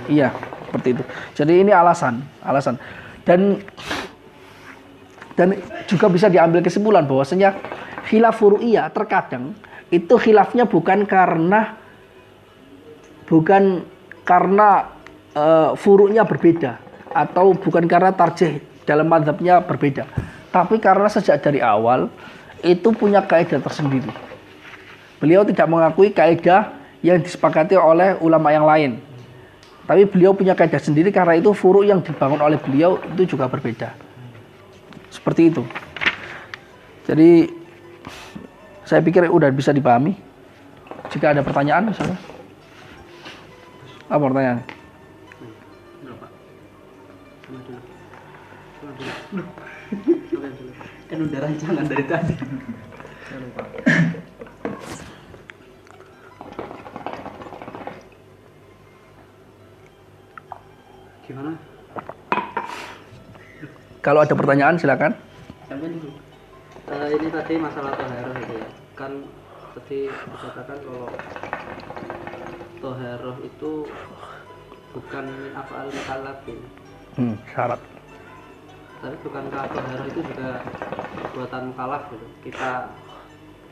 [0.08, 0.32] Iya,
[0.70, 1.04] seperti itu.
[1.36, 2.76] Jadi ini alasan, alasan.
[3.24, 3.60] Dan
[5.34, 5.58] dan
[5.90, 7.58] juga bisa diambil kesimpulan bahwasanya
[8.06, 9.58] khilaf furu'iyah terkadang
[9.94, 11.78] itu khilafnya bukan karena
[13.30, 13.86] bukan
[14.26, 14.90] karena
[15.38, 16.82] uh, furuknya berbeda
[17.14, 18.58] atau bukan karena tarjih
[18.90, 20.10] dalam madhabnya berbeda.
[20.50, 22.10] Tapi karena sejak dari awal
[22.66, 24.10] itu punya kaidah tersendiri.
[25.22, 26.74] Beliau tidak mengakui kaidah
[27.06, 28.92] yang disepakati oleh ulama yang lain.
[29.84, 33.94] Tapi beliau punya kaidah sendiri karena itu furuk yang dibangun oleh beliau itu juga berbeda.
[35.12, 35.64] Seperti itu.
[37.04, 37.63] Jadi
[38.94, 40.14] saya pikir udah bisa dipahami.
[41.10, 42.14] Jika ada pertanyaan misalnya.
[44.06, 44.62] Apa pertanyaan?
[51.10, 52.34] kan udah rancangan dari tadi
[61.22, 61.54] gimana
[64.02, 65.14] Kalau ada pertanyaan silakan.
[65.70, 66.24] sampai dulu
[66.84, 68.43] Eh, ini tadi masalah toharoh itu ya
[69.84, 71.12] tadi dikatakan kalau
[72.80, 73.72] toharoh itu
[74.94, 76.60] bukan min afal mukallafin
[77.14, 77.78] Hmm, syarat.
[78.98, 80.64] tapi bukankah toharoh itu juga
[81.30, 82.28] buatan mukallaf gitu?
[82.42, 82.90] Kita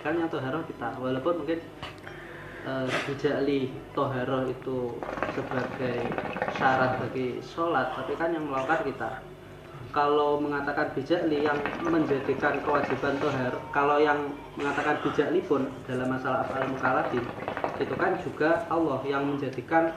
[0.04, 1.60] kan yang toharoh kita walaupun mungkin
[2.68, 4.94] eh, bijali toharoh itu
[5.32, 6.12] sebagai
[6.54, 9.10] syarat bagi sholat tapi kan yang melakukan kita
[9.92, 14.18] kalau mengatakan bijali yang menjadikan kewajiban tohar kalau yang
[14.56, 17.24] mengatakan bijali pun dalam masalah afal mukallafin
[17.78, 19.92] itu kan juga Allah yang menjadikan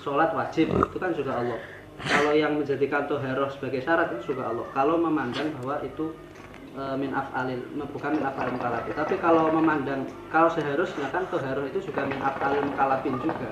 [0.00, 1.60] sholat wajib itu kan juga Allah.
[2.00, 4.64] Kalau yang menjadikan toharoh sebagai syarat itu juga Allah.
[4.72, 6.16] Kalau memandang bahwa itu
[6.76, 7.60] e, min af'alil
[7.92, 12.62] bukan min af'alil mukallafin tapi kalau memandang kalau seharusnya kan toharoh itu juga min af'alil
[12.66, 13.50] mukallafin juga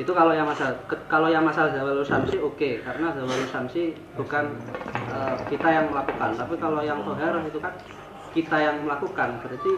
[0.00, 4.48] itu kalau yang masalah ke- kalau yang masalah zawalul samsi oke karena zawalul samsi bukan
[4.96, 5.16] e,
[5.52, 7.74] kita yang melakukan tapi kalau yang toharoh itu kan
[8.32, 9.72] kita yang melakukan berarti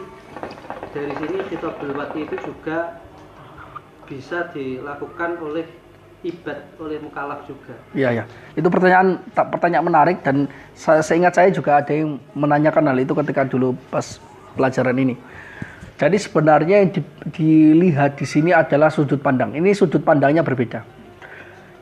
[0.95, 3.03] dari sini khitabul wati itu juga
[4.07, 5.65] bisa dilakukan oleh
[6.23, 8.23] ibad oleh mukallaf juga Iya ya.
[8.55, 13.11] Itu pertanyaan tak pertanyaan menarik dan saya seingat saya juga ada yang menanyakan hal itu
[13.11, 14.23] ketika dulu pas
[14.55, 15.19] pelajaran ini.
[15.93, 19.53] Jadi sebenarnya yang di- dilihat di sini adalah sudut pandang.
[19.53, 20.81] Ini sudut pandangnya berbeda.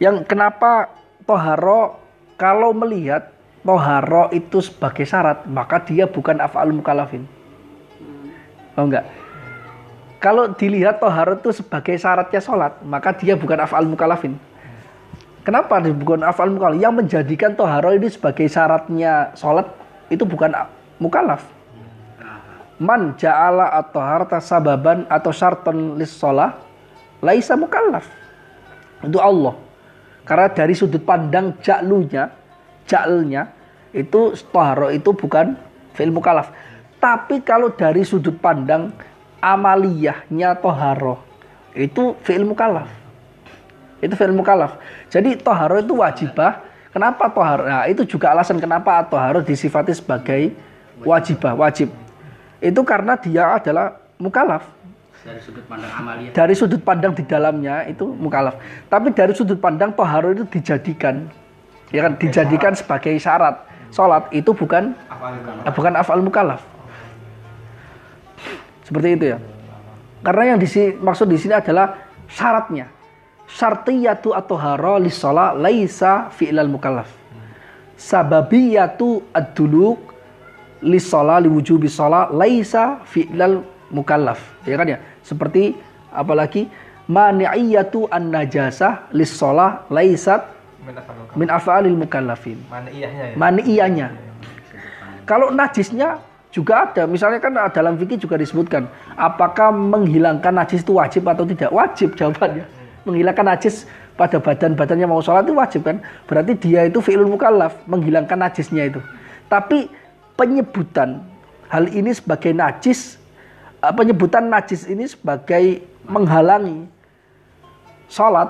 [0.03, 0.91] Yang kenapa
[1.23, 1.95] toharo
[2.35, 7.23] kalau melihat toharo itu sebagai syarat maka dia bukan afal mukallafin.
[8.75, 9.05] Oh enggak.
[10.21, 14.37] Kalau dilihat toharo itu sebagai syaratnya sholat, maka dia bukan afal mukallafin.
[15.41, 16.77] Kenapa bukan afal mukallaf?
[16.77, 19.65] Yang menjadikan toharo ini sebagai syaratnya sholat
[20.13, 20.53] itu bukan
[21.01, 21.41] mukallaf.
[22.81, 26.57] Man ja'ala atau harta sababan atau syarton lis sholah
[27.21, 28.09] laisa mukallaf.
[29.05, 29.53] Itu Allah.
[30.25, 32.33] Karena dari sudut pandang ja'lunya,
[32.89, 33.53] ja'lnya
[33.93, 35.53] itu toharo itu bukan
[35.93, 36.49] fi'il mukallaf.
[36.97, 38.89] Tapi kalau dari sudut pandang
[39.37, 41.21] amaliyahnya toharo
[41.77, 43.01] itu fi'il mukallaf
[44.01, 44.81] itu fi'il mukallaf.
[45.13, 46.65] Jadi toharo itu wajibah.
[46.91, 47.63] Kenapa toharo?
[47.69, 50.51] Nah, itu juga alasan kenapa toharo disifati sebagai
[51.05, 51.87] wajibah, wajib.
[52.61, 54.63] Itu karena dia adalah mukallaf.
[55.21, 58.57] dari sudut pandang amalia Dari sudut pandang di dalamnya itu mukallaf.
[58.89, 61.29] Tapi dari sudut pandang toharo itu dijadikan,
[61.93, 63.69] ya kan, dijadikan sebagai syarat.
[63.91, 64.95] Sholat itu bukan
[65.67, 66.63] eh, bukan afal mukallaf.
[68.87, 69.37] Seperti itu ya.
[70.21, 71.97] Karena yang disi, maksud di sini adalah
[72.29, 72.87] syaratnya.
[73.51, 77.09] Syartiyatu atau haro sholat laisa fi'lal mukallaf.
[77.99, 80.10] Sababiyatu ad-duluk
[80.81, 83.61] sholat liwujubi sholat laisa fi'lal
[83.93, 84.41] mukallaf.
[84.65, 84.97] Ya kan ya?
[85.21, 85.77] Seperti
[86.09, 86.67] apalagi
[87.07, 90.61] mani'iyatu an-najasah sholat laisat
[91.37, 92.57] Min af'alil mukallafin.
[92.65, 93.35] Mana iyahnya ya?
[93.37, 94.07] Mani'iyahnya.
[95.29, 96.17] Kalau najisnya
[96.49, 101.69] juga ada, misalnya kan dalam fikih juga disebutkan, apakah menghilangkan najis itu wajib atau tidak?
[101.69, 102.65] Wajib jawabannya.
[103.05, 103.85] Menghilangkan najis
[104.17, 106.01] pada badan-badannya mau sholat itu wajib kan?
[106.25, 108.99] Berarti dia itu fi'lul mukallaf, menghilangkan najisnya itu.
[109.45, 109.87] Tapi
[110.41, 111.21] penyebutan
[111.69, 113.21] hal ini sebagai najis,
[113.85, 116.89] eh, penyebutan najis ini sebagai menghalangi
[118.09, 118.49] sholat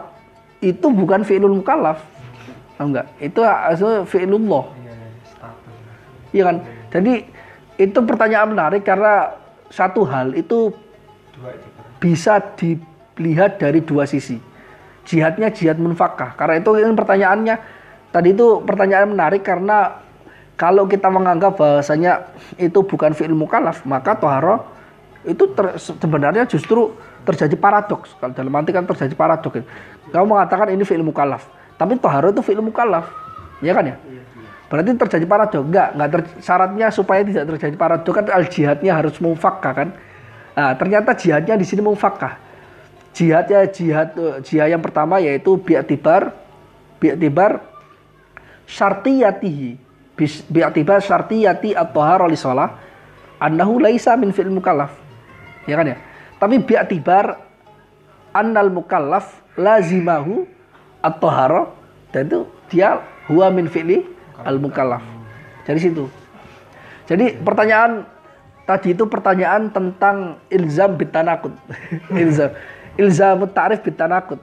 [0.64, 2.00] itu bukan fi'lul mukallaf.
[2.80, 3.12] Enggak?
[3.20, 4.72] Itu asal fi'lullah.
[6.32, 6.58] Iya, kan?
[6.96, 7.28] Jadi
[7.76, 9.36] itu pertanyaan menarik karena
[9.68, 10.72] satu hal itu
[12.00, 14.40] bisa dilihat dari dua sisi.
[15.04, 16.40] Jihadnya jihad munfakah.
[16.40, 17.56] Karena itu pertanyaannya
[18.16, 20.00] tadi itu pertanyaan menarik karena
[20.62, 22.30] kalau kita menganggap bahwasanya
[22.62, 24.62] itu bukan fi'il mukallaf, maka toharo
[25.26, 26.94] itu ter- sebenarnya justru
[27.26, 28.14] terjadi paradoks.
[28.22, 29.66] Kalau dalam arti kan terjadi paradoks.
[30.14, 31.50] Kamu mengatakan ini fi'il mukallaf,
[31.82, 33.10] tapi toharo itu fi'il mukallaf.
[33.66, 33.98] Ya kan ya?
[34.70, 35.66] Berarti terjadi paradoks.
[35.66, 39.90] Enggak, enggak ter- syaratnya supaya tidak terjadi paradoks kan al jihadnya harus mufakkah kan?
[40.54, 42.38] Nah, ternyata jihadnya di sini mufakkah.
[43.18, 46.38] Jihadnya jihad eh, jihad yang pertama yaitu bi'tibar
[47.02, 47.66] bi'tibar
[48.70, 52.78] syartiyatihi Bi'tibar syartiyati at-tahara li shalah
[53.42, 54.94] annahu laisa min fi'il mukallaf.
[55.66, 55.98] Ya kan ya?
[56.38, 57.42] Tapi bi'tibar
[58.36, 60.46] annal mukallaf lazimahu
[61.02, 61.74] at-tahara
[62.12, 62.40] dan itu
[62.72, 63.02] dia
[63.32, 64.04] huwa min fi'li
[64.44, 65.04] al-mukallaf.
[65.66, 66.08] Dari situ.
[67.08, 68.08] Jadi pertanyaan
[68.66, 71.54] tadi itu pertanyaan tentang ilzam bitanakut.
[72.22, 72.52] ilzam.
[73.00, 74.40] Ilzam ta'rif bitanakut.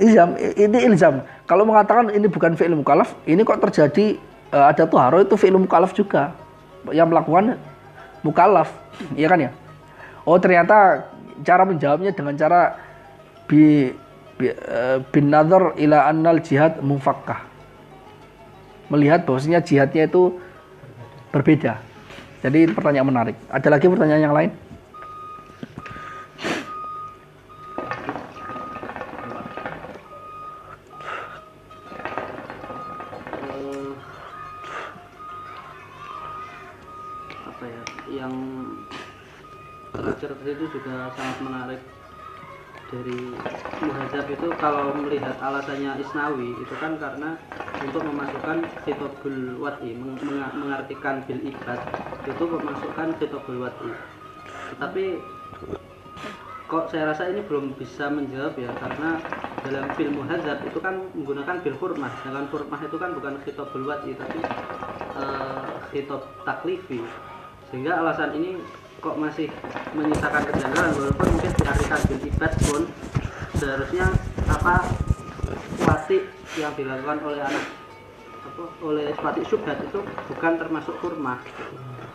[0.00, 1.24] Ilzam ini ilzam.
[1.44, 4.16] Kalau mengatakan ini bukan fi'il mukallaf, ini kok terjadi
[4.52, 6.34] eh, ada tuharo itu fi'il mukallaf juga.
[6.94, 7.58] yang melakukan
[8.22, 8.70] mukallaf,
[9.18, 9.50] iya kan ya?
[10.22, 11.10] Oh ternyata
[11.42, 12.78] cara menjawabnya dengan cara
[13.50, 13.90] bi,
[14.38, 17.42] bi eh, bin nazar ila annal jihad mufakkah.
[18.86, 20.38] Melihat bahwasanya jihadnya itu
[21.34, 21.82] berbeda.
[22.46, 23.36] Jadi pertanyaan menarik.
[23.50, 24.50] Ada lagi pertanyaan yang lain?
[45.76, 47.36] Alasannya Isnawi itu kan karena
[47.84, 51.80] untuk memasukkan khitobul wati meng- meng- mengartikan bil ibad
[52.24, 53.92] itu memasukkan khitobul wati
[54.72, 55.20] tetapi
[56.66, 59.20] kok saya rasa ini belum bisa menjawab ya karena
[59.68, 62.10] dalam bil muhadzab itu kan menggunakan bil hurmah.
[62.24, 64.40] Sedangkan hurmah itu kan bukan khitobul wati tapi
[65.94, 67.04] khitob taklifi.
[67.70, 68.58] Sehingga alasan ini
[68.98, 69.46] kok masih
[69.94, 72.82] menyisakan kejanggalan walaupun mungkin diartikan bil ibad pun
[73.62, 74.06] seharusnya
[74.50, 75.05] apa
[75.84, 76.18] wati
[76.56, 77.64] yang dilakukan oleh anak
[78.46, 80.00] apa oleh wati syubhat itu
[80.32, 81.42] bukan termasuk hurmah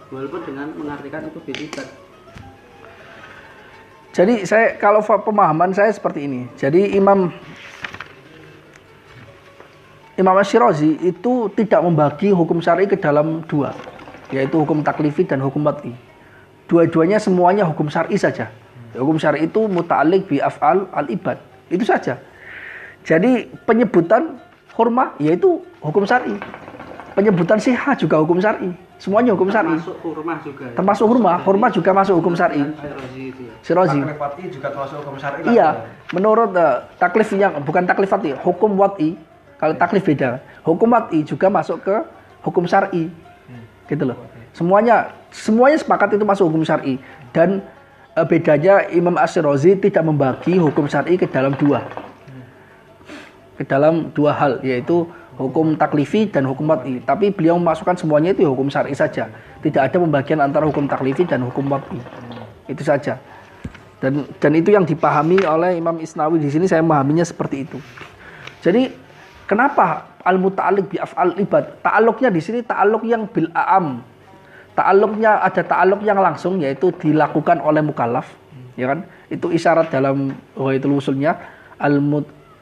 [0.09, 1.88] walaupun dengan mengartikan itu bil ibad
[4.12, 6.43] Jadi saya kalau pemahaman saya seperti ini.
[6.59, 7.32] Jadi Imam
[10.20, 13.72] Imam Ash-Shirazi itu tidak membagi hukum syar'i ke dalam dua,
[14.30, 15.95] yaitu hukum taklifi dan hukum wat'i.
[16.68, 18.51] Dua-duanya semuanya hukum syar'i saja.
[18.91, 21.39] Hukum syar'i itu muta'alliq bi af'al al-ibad.
[21.72, 22.20] Itu saja.
[23.02, 24.38] Jadi penyebutan
[24.78, 26.38] hurmah yaitu hukum syar'i.
[27.12, 28.72] Penyebutan sihah juga hukum syar'i.
[29.02, 29.82] Semuanya hukum syar'i.
[29.82, 30.76] termasuk hurmah juga ya?
[30.78, 32.62] Termasuk hurmah, hurmah juga masuk hukum syar'i.
[32.62, 32.93] Ya.
[34.06, 35.41] Taklif wati juga termasuk hukum syar'i.
[35.49, 35.68] Iya,
[36.14, 39.18] menurut eh, taklif yang bukan taklif wat'i, hukum wat'i.
[39.58, 40.38] Kalau taklif beda.
[40.62, 41.95] Hukum wat'i juga masuk ke
[42.45, 43.10] hukum syar'i.
[43.89, 44.18] Gitu loh.
[44.54, 47.02] Semuanya semuanya sepakat itu masuk hukum syar'i
[47.34, 47.66] dan
[48.14, 51.82] eh, bedanya Imam Asyirazi tidak membagi hukum syar'i ke dalam dua.
[53.62, 55.05] Ke dalam dua hal yaitu
[55.38, 56.97] hukum taklifi dan hukum wat'i.
[57.05, 59.30] Tapi beliau memasukkan semuanya itu ya hukum syar'i saja.
[59.62, 62.01] Tidak ada pembagian antara hukum taklifi dan hukum wat'i.
[62.66, 63.22] Itu saja
[64.01, 67.78] dan dan itu yang dipahami oleh Imam Isnawi di sini saya memahaminya seperti itu.
[68.66, 68.89] Jadi
[69.45, 71.86] kenapa al muta'alliq bi af'al ibad?
[71.86, 74.01] Ta'alluqnya di sini ta'alluq yang bil a'am.
[74.74, 78.26] Ta'alluqnya ada ta'alluq yang langsung yaitu dilakukan oleh mukallaf,
[78.74, 79.05] ya kan?
[79.30, 81.38] Itu isyarat dalam wahidul usulnya
[81.78, 82.01] al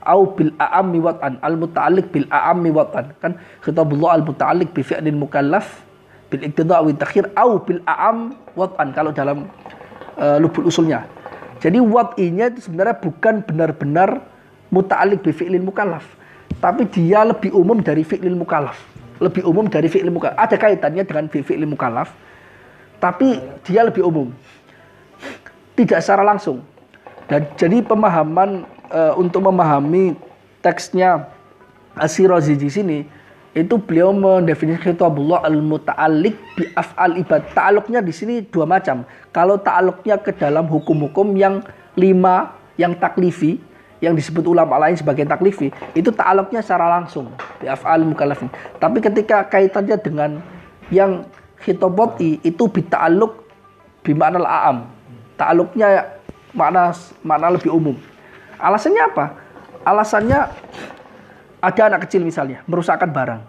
[0.06, 5.16] au bil a'ammi wat'an al muta'alliq bil a'ammi wat'an kan khitabullah al muta'alliq bi fi'lin
[5.20, 5.84] mukallaf
[6.30, 9.50] bil iqtida' wa takhir au bil a'am wat'an kalau dalam
[10.16, 11.10] eh, lubul usulnya.
[11.60, 14.24] Jadi wat'inya itu sebenarnya bukan benar-benar
[14.72, 16.08] muta'alik bi fi'lin mukallaf.
[16.60, 18.80] Tapi dia lebih umum dari fi'lin mukallaf.
[19.20, 20.40] Lebih umum dari fi'lin mukallaf.
[20.40, 22.16] Ada kaitannya dengan fi- fi'lin mukallaf.
[23.00, 24.32] Tapi dia lebih umum.
[25.76, 26.64] Tidak secara langsung.
[27.28, 30.18] Dan jadi pemahaman eh, untuk memahami
[30.60, 31.30] teksnya
[31.98, 33.00] Asy-Syirazi di sini
[33.58, 37.50] itu beliau mendefinisikan kitabullah al-muta'alliq bi af'al ibad.
[37.52, 39.04] Ta'alluqnya di sini dua macam.
[39.34, 41.66] Kalau ta'alluqnya ke dalam hukum-hukum yang
[41.98, 43.58] lima yang taklifi
[44.00, 48.48] yang disebut ulama lain sebagai taklifi itu ta'alluqnya secara langsung bi af'al mukallafin.
[48.80, 50.32] Tapi ketika kaitannya dengan
[50.94, 51.26] yang
[51.60, 53.34] khitabati itu bi ta'alluq
[54.06, 54.88] bi ma'nal a'am.
[55.36, 56.06] Ta'alluqnya
[56.56, 56.94] makna
[57.26, 57.98] makna lebih umum.
[58.60, 59.26] Alasannya apa?
[59.88, 60.40] Alasannya
[61.60, 63.42] ada anak kecil misalnya merusakkan barang.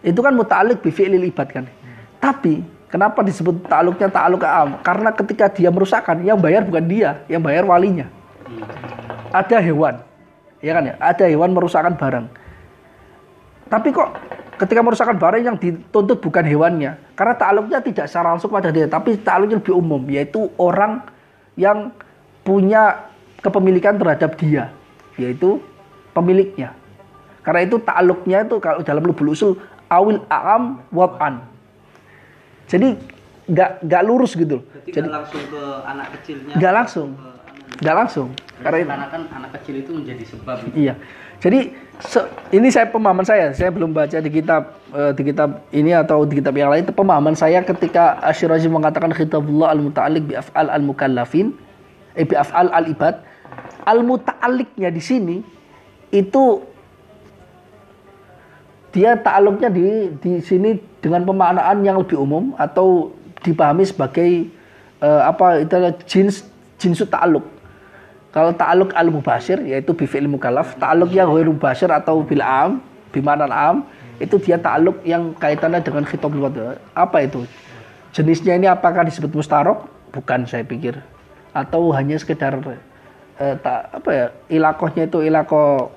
[0.00, 1.64] Itu kan muta'alliq bi fi'lil ibad kan.
[2.20, 4.80] Tapi kenapa disebut ta'alluqnya ta'alluq am?
[4.80, 8.08] Karena ketika dia merusakkan yang bayar bukan dia yang bayar walinya.
[9.32, 10.00] Ada hewan
[10.64, 10.94] ya kan ya?
[10.96, 12.26] Ada hewan merusakkan barang.
[13.66, 14.08] Tapi kok
[14.56, 16.96] ketika merusakkan barang yang dituntut bukan hewannya?
[17.12, 21.04] Karena ta'alluqnya tidak secara langsung pada dia tapi ta'alluqnya lebih umum yaitu orang
[21.56, 21.90] yang
[22.46, 23.05] punya
[23.40, 24.72] kepemilikan terhadap dia
[25.16, 25.60] yaitu
[26.12, 26.76] pemiliknya
[27.46, 29.54] karena itu ta'alluqnya itu kalau dalam lubul usul
[29.86, 31.46] awil a'am wat'an.
[32.66, 32.98] Jadi
[33.46, 34.58] nggak nggak lurus gitu.
[34.58, 34.62] loh.
[34.66, 36.54] Berarti Jadi nggak langsung ke anak kecilnya.
[36.58, 37.08] nggak langsung,
[37.78, 38.28] nggak langsung.
[38.58, 40.56] Karena itu, Karena kan anak kecil itu menjadi sebab.
[40.66, 40.74] gitu.
[40.74, 40.94] iya.
[41.38, 41.58] Jadi
[42.02, 43.54] se- ini saya pemahaman saya.
[43.54, 46.82] Saya belum baca di kitab eh, di kitab ini atau di kitab yang lain.
[46.82, 50.82] Itu pemahaman saya ketika Asyirazi mengatakan khitabullah al muta'alliq bi af'al al
[52.16, 52.68] mukallafin eh bi af'al
[53.86, 55.36] al muta'alliqnya di sini
[56.10, 56.64] itu
[58.96, 59.84] dia ta'alluqnya di
[60.16, 63.12] di sini dengan pemaknaan yang lebih umum atau
[63.44, 64.48] dipahami sebagai
[65.04, 65.76] eh, apa itu
[66.08, 66.48] jins
[66.80, 67.44] jinsu ta'alluq.
[68.32, 70.28] Kalau ta'alluq al mubashir yaitu bi fi'il
[70.80, 72.80] ta'alluq yang ghairu mubashir atau bil am,
[73.12, 73.76] bi ma'nan am,
[74.16, 76.32] itu dia ta'alluq yang kaitannya dengan khitab.
[76.96, 77.44] Apa itu?
[78.16, 79.84] jenisnya ini apakah disebut mustarok?
[80.08, 80.96] Bukan saya pikir.
[81.56, 82.60] Atau hanya sekedar
[83.40, 85.88] eh, tak apa ya ilakohnya itu ilakoh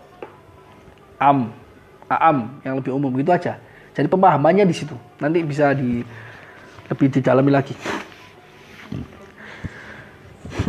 [1.20, 1.52] am
[2.08, 3.60] am yang lebih umum gitu aja.
[3.92, 4.96] Jadi pemahamannya di situ.
[5.20, 6.00] Nanti bisa di
[6.88, 7.76] lebih didalami lagi.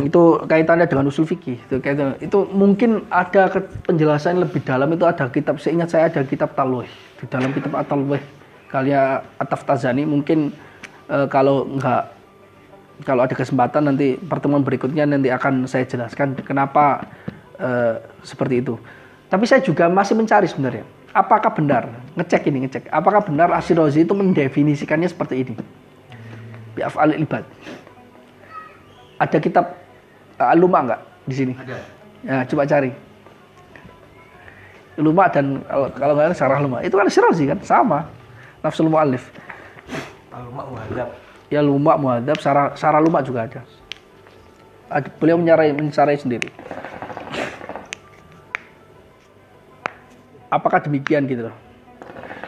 [0.03, 1.57] Itu kaitannya dengan usul fikih.
[1.65, 3.49] Itu kaitan, itu mungkin ada
[3.87, 6.91] penjelasan lebih dalam itu ada kitab seingat saya ada kitab Talwih.
[7.17, 8.21] Di dalam kitab At-Talwih
[8.69, 10.53] karya Ataf Tazani mungkin
[11.09, 12.20] eh, kalau enggak
[13.01, 17.05] kalau ada kesempatan nanti pertemuan berikutnya nanti akan saya jelaskan kenapa
[17.57, 18.77] eh, seperti itu.
[19.31, 20.83] Tapi saya juga masih mencari sebenarnya.
[21.11, 22.83] Apakah benar ngecek ini ngecek?
[22.87, 25.53] Apakah benar Asy-Razi itu mendefinisikannya seperti ini?
[26.71, 27.43] Bi af'al ibad.
[29.19, 29.75] Ada kitab
[30.39, 31.53] uh, Aluma enggak di sini?
[31.55, 31.77] Ada.
[32.21, 32.91] Ya, coba cari.
[34.99, 35.63] Luma dan
[35.97, 36.83] kalau nggak ada Syarah Luma.
[36.83, 38.05] Itu kan Syirazi kan sama.
[38.61, 39.31] Nafsul Mu'allif.
[40.29, 41.30] Al-Mak Muhadzab.
[41.51, 43.61] Ya Luma Muhadzab, Syarah Syarah Luma juga ada.
[44.87, 46.47] Ad- Beliau menyarai mensarai sendiri.
[50.47, 51.55] Apakah demikian gitu loh?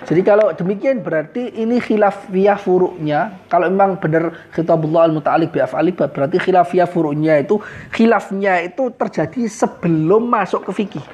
[0.03, 3.39] Jadi kalau demikian berarti ini khilafiyah furuknya.
[3.47, 7.59] Kalau memang benar khitabullah al-muta'alik bi af'ali berarti khilafiyah furuknya itu
[7.91, 11.05] khilafnya itu terjadi sebelum masuk ke fikih.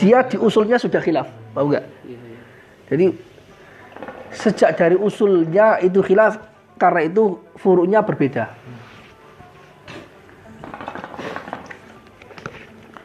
[0.00, 1.84] Dia di usulnya sudah khilaf, tahu nggak?
[2.08, 2.40] Iya, iya.
[2.88, 3.06] Jadi
[4.32, 8.50] sejak dari usulnya itu khilaf karena itu furuknya berbeda.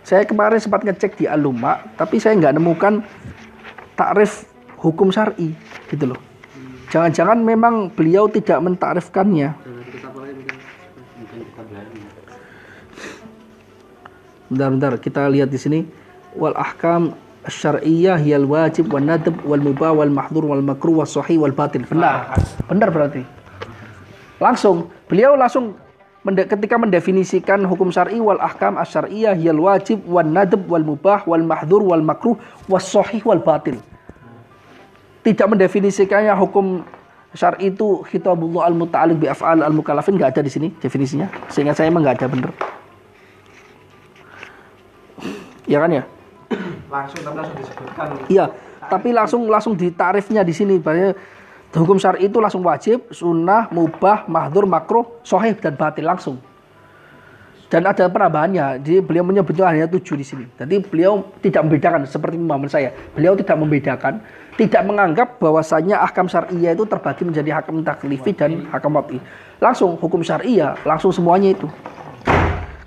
[0.09, 3.05] Saya kemarin sempat ngecek di Aluma, tapi saya nggak nemukan
[3.93, 4.49] takrif
[4.81, 5.53] hukum syar'i
[5.85, 6.19] gitu loh.
[6.89, 9.53] Jangan-jangan memang beliau tidak mentakrifkannya.
[14.49, 15.79] Bentar-bentar kita lihat di sini
[16.33, 17.13] wal ahkam
[17.45, 21.85] syar'iyyah hiyal wajib wan nadab wal mubah wal mahdhur wal makruh was sahih wal batil.
[21.85, 22.33] Benar.
[22.65, 23.21] Benar berarti.
[24.39, 25.75] Langsung beliau langsung
[26.23, 31.43] mende- ketika mendefinisikan hukum syar'i wal ahkam asyar'iyyah hiyal wajib wan nadab wal mubah wal
[31.43, 32.39] mahdhur wal makruh
[32.71, 33.75] was sahih wal batil.
[35.27, 36.87] Tidak mendefinisikannya hukum
[37.35, 41.27] syar'i itu khitabullah al muta'alliq bi af'al al mukallafin enggak ada di sini definisinya.
[41.51, 42.51] Seingat saya emang enggak ada bener.
[45.69, 46.03] Ya kan ya?
[46.89, 48.05] Langsung tapi langsung disebutkan.
[48.25, 48.45] Iya,
[48.89, 50.81] tapi langsung langsung ditarifnya di sini.
[50.81, 51.13] Bahwa
[51.73, 56.37] hukum syar'i itu langsung wajib, sunnah, mubah, mahdur, makruh, sohih dan batil langsung.
[57.69, 60.49] Dan ada penambahannya, jadi beliau menyebutnya hanya tujuh di sini.
[60.57, 62.89] Jadi beliau tidak membedakan seperti pemahaman saya.
[63.13, 64.25] Beliau tidak membedakan,
[64.57, 69.21] tidak menganggap bahwasanya ahkam syariah itu terbagi menjadi hakam taklifi dan hakam wat'i.
[69.61, 71.69] Langsung hukum syariah, langsung semuanya itu.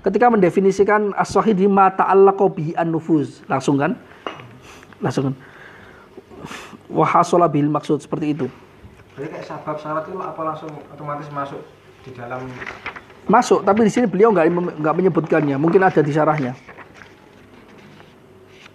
[0.03, 3.95] Ketika mendefinisikan as-sahih di mata Allah bihi an-nufuz, langsung kan?
[4.99, 5.35] Langsung kan?
[6.91, 8.51] Wahasola bil maksud seperti itu.
[9.13, 11.61] Jadi kayak sabab syarat itu apa langsung otomatis masuk
[12.01, 12.49] di dalam
[13.23, 14.51] Masuk, tapi di sini beliau nggak
[14.83, 15.55] nggak menyebutkannya.
[15.55, 16.51] Mungkin ada di syarahnya.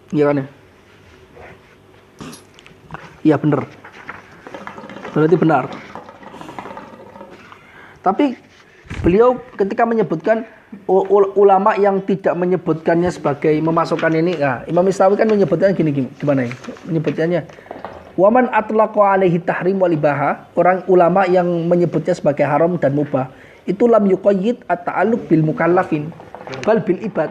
[0.09, 0.47] Iya kan ya?
[3.29, 3.69] Iya benar.
[5.13, 5.65] Berarti benar.
[8.01, 8.41] Tapi
[9.05, 10.49] beliau ketika menyebutkan
[11.37, 16.49] ulama yang tidak menyebutkannya sebagai memasukkan ini, nah, Imam Istawi kan menyebutkan gini, gini gimana
[16.49, 16.53] ya?
[16.89, 17.45] Menyebutkannya
[18.19, 23.31] Waman atlaqa alaihi tahrim wal ibaha, orang ulama yang menyebutnya sebagai haram dan mubah,
[23.63, 26.11] itu lam yuqayyid at-ta'alluq bil mukallafin
[26.67, 27.31] bal bil ibad.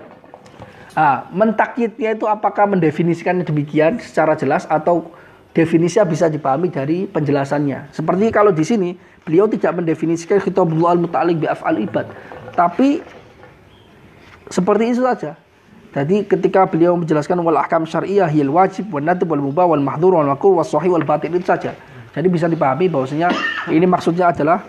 [0.96, 5.12] Ah, mentakyidnya itu apakah mendefinisikannya demikian secara jelas atau
[5.52, 7.92] definisinya bisa dipahami dari penjelasannya.
[7.92, 8.96] Seperti kalau di sini
[9.28, 12.08] beliau tidak mendefinisikan khitabullah al-muta'alliq bi af'al ibad,
[12.56, 13.04] tapi
[14.48, 15.36] seperti itu saja.
[15.98, 20.14] Jadi ketika beliau menjelaskan wal ahkam syariah hil wajib wal nadab wal mubah wal mahdhur
[20.22, 21.74] wal was sahih wal batil itu saja.
[22.14, 23.34] Jadi bisa dipahami bahwasanya
[23.74, 24.62] ini maksudnya adalah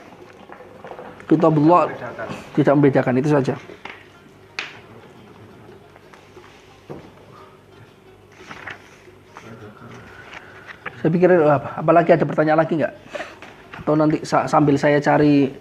[1.29, 1.93] kitabullah
[2.57, 3.61] tidak membedakan itu saja.
[10.97, 11.77] Saya pikir eh, apa?
[11.77, 12.95] Apalagi ada pertanyaan lagi nggak?
[13.85, 15.53] Atau nanti sa- sambil saya cari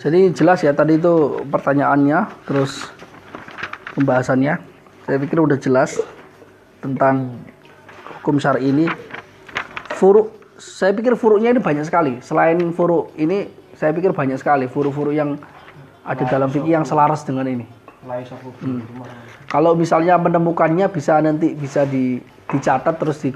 [0.00, 2.88] Jadi jelas ya tadi itu pertanyaannya, terus
[3.92, 4.56] pembahasannya.
[5.04, 6.00] Saya pikir udah jelas
[6.80, 7.36] tentang
[8.20, 8.88] hukum syar'i ini.
[9.92, 12.16] Furuk, saya pikir furuknya ini banyak sekali.
[12.24, 15.36] Selain furuk ini, saya pikir banyak sekali furuk-furuk yang
[16.00, 17.68] ada dalam fikih yang selaras dengan ini.
[18.64, 18.80] Hmm.
[19.52, 22.16] Kalau misalnya menemukannya bisa nanti bisa di,
[22.48, 23.28] dicatat terus di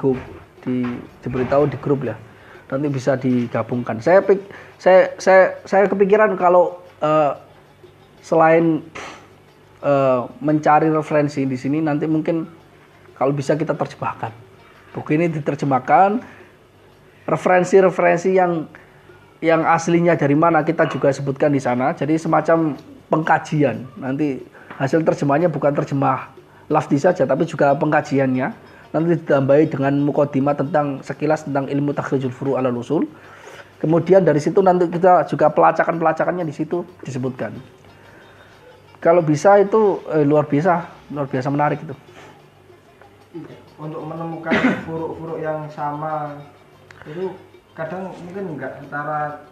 [0.65, 0.81] di,
[1.21, 2.17] diberitahu di grup ya.
[2.71, 4.01] Nanti bisa digabungkan.
[4.01, 4.25] Saya
[4.81, 7.33] saya saya saya kepikiran kalau eh,
[8.25, 8.81] selain
[9.85, 12.49] eh, mencari referensi di sini nanti mungkin
[13.15, 14.33] kalau bisa kita terjemahkan.
[14.95, 16.23] Buku ini diterjemahkan
[17.27, 18.69] referensi-referensi yang
[19.45, 21.93] yang aslinya dari mana kita juga sebutkan di sana.
[21.93, 22.79] Jadi semacam
[23.13, 23.85] pengkajian.
[24.01, 24.41] Nanti
[24.81, 26.33] hasil terjemahnya bukan terjemah
[26.73, 28.74] lafzi saja tapi juga pengkajiannya.
[28.95, 33.11] Nanti ditambahi dengan mukodimah tentang sekilas tentang ilmu takhrijul furu ala usul.
[33.83, 37.51] Kemudian dari situ nanti kita juga pelacakan-pelacakannya di situ disebutkan.
[39.03, 41.95] Kalau bisa itu eh, luar biasa, luar biasa menarik itu.
[43.75, 44.55] untuk menemukan
[44.87, 46.39] furuk-furuk yang sama
[47.03, 47.35] itu
[47.75, 49.43] kadang mungkin enggak antara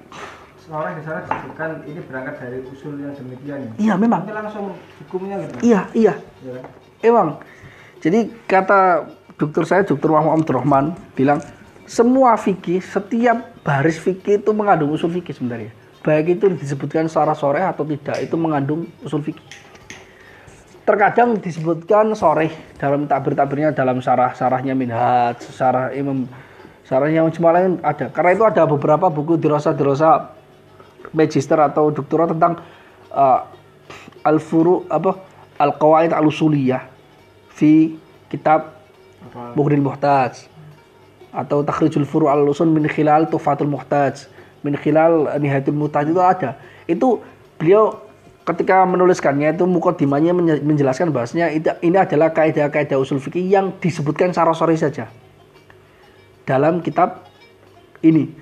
[0.63, 3.73] soalnya di sana disebutkan ini berangkat dari usul yang demikian ya.
[3.91, 4.23] Iya memang.
[4.23, 4.65] Nanti langsung
[5.03, 5.55] hukumnya gitu.
[5.67, 6.15] Iya iya.
[6.47, 6.65] Ya kan?
[7.03, 7.29] Emang.
[7.99, 9.11] Jadi kata
[9.43, 11.43] dokter saya, dokter Muhammad Abdurrahman bilang
[11.83, 15.75] semua fikih, setiap baris fikih itu mengandung usul fikih sebenarnya.
[16.07, 19.43] Baik itu disebutkan secara sore atau tidak, itu mengandung usul fikih.
[20.87, 26.27] Terkadang disebutkan sore dalam tabir-tabirnya dalam sarah-sarahnya Minhaj, sarah Imam
[26.87, 28.11] sarahnya cuma lain ada.
[28.11, 30.35] Karena itu ada beberapa buku dirasa-dirasa
[31.15, 32.63] magister atau doktoral tentang
[33.15, 33.47] uh,
[34.27, 35.19] al-furu apa
[35.59, 36.83] al-qawaid al-usuliyah
[37.55, 37.95] fi
[38.27, 38.82] kitab
[39.57, 40.49] Mughnil Muhtaj.
[41.33, 44.29] Atau takhrijul furu al usul min khilal tufatul muhtaj.
[44.61, 46.61] Min khilal nihayatul muhtaj itu ada.
[46.85, 47.25] Itu
[47.57, 48.05] beliau
[48.43, 54.35] ketika menuliskannya itu mukodimanya menye- menjelaskan bahwasanya itu, ini adalah kaidah-kaidah usul fikih yang disebutkan
[54.35, 55.09] secara sorry saja
[56.43, 57.23] dalam kitab
[58.03, 58.35] ini.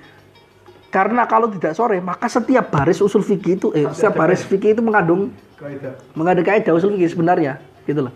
[0.91, 4.83] Karena kalau tidak sore maka setiap baris usul fikih itu eh, setiap baris fikih itu
[4.83, 5.95] mengandung Kaidah.
[6.17, 8.13] mengandung kaidah usul fikih sebenarnya gitu loh.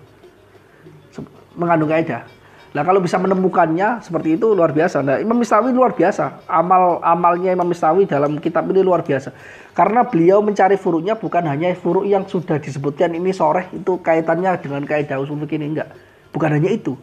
[1.56, 2.28] Mengandung kaidah
[2.76, 5.00] Nah kalau bisa menemukannya seperti itu luar biasa.
[5.00, 6.44] Nah Imam Mistawi luar biasa.
[6.44, 9.32] Amal amalnya Imam Mistawi dalam kitab ini luar biasa.
[9.72, 14.84] Karena beliau mencari furuknya bukan hanya furuk yang sudah disebutkan ini sore itu kaitannya dengan
[14.84, 15.88] kaidah usul fikih ini enggak.
[16.36, 17.00] Bukan hanya itu.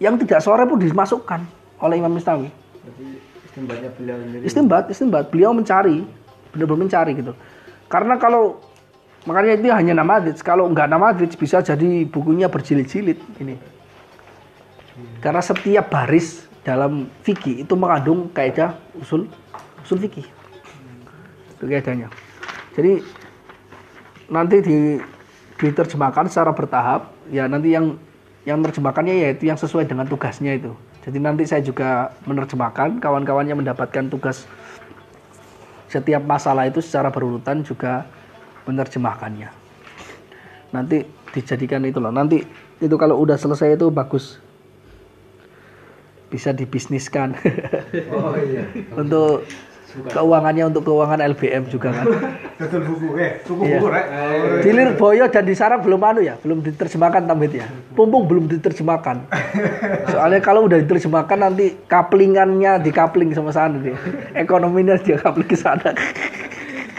[0.00, 1.40] Yang tidak sore pun dimasukkan
[1.84, 2.48] oleh Imam Mistawi.
[3.44, 4.42] Istimbatnya beliau sendiri.
[4.48, 5.24] Istimbat, istimbat.
[5.28, 6.00] Beliau mencari,
[6.56, 7.36] benar-benar mencari gitu.
[7.92, 8.56] Karena kalau
[9.28, 10.40] makanya itu hanya namadij.
[10.40, 13.79] Kalau nggak namadij bisa jadi bukunya berjilid-jilid ini.
[15.20, 19.28] Karena setiap baris dalam fikih itu mengandung kaidah usul
[19.84, 20.26] usul fikih.
[21.56, 22.08] Itu kaidahnya.
[22.76, 23.04] Jadi
[24.30, 24.78] nanti di
[25.60, 28.00] diterjemahkan secara bertahap ya nanti yang
[28.48, 30.72] yang menerjemahkannya yaitu yang sesuai dengan tugasnya itu.
[31.04, 34.48] Jadi nanti saya juga menerjemahkan kawan-kawannya mendapatkan tugas
[35.90, 38.08] setiap masalah itu secara berurutan juga
[38.64, 39.50] menerjemahkannya.
[40.70, 41.02] Nanti
[41.34, 42.14] dijadikan itu loh.
[42.14, 42.46] Nanti
[42.78, 44.38] itu kalau udah selesai itu bagus.
[46.30, 47.34] Bisa dibisniskan.
[48.14, 48.62] Oh iya.
[48.94, 49.42] untuk
[49.90, 52.06] keuangannya untuk keuangan LBM juga kan.
[52.54, 53.78] Betul buku eh, buku Iya.
[53.82, 54.06] buku rek.
[54.06, 57.66] Oh, Di Lirboyo dan di Sarang belum anu ya, belum diterjemahkan tambit ya.
[57.98, 59.26] Pumpung belum diterjemahkan.
[60.06, 63.98] Soalnya kalau udah diterjemahkan nanti kaplingannya dikapling sama sana deh.
[64.38, 65.90] Ekonominya dia kapling ke sana.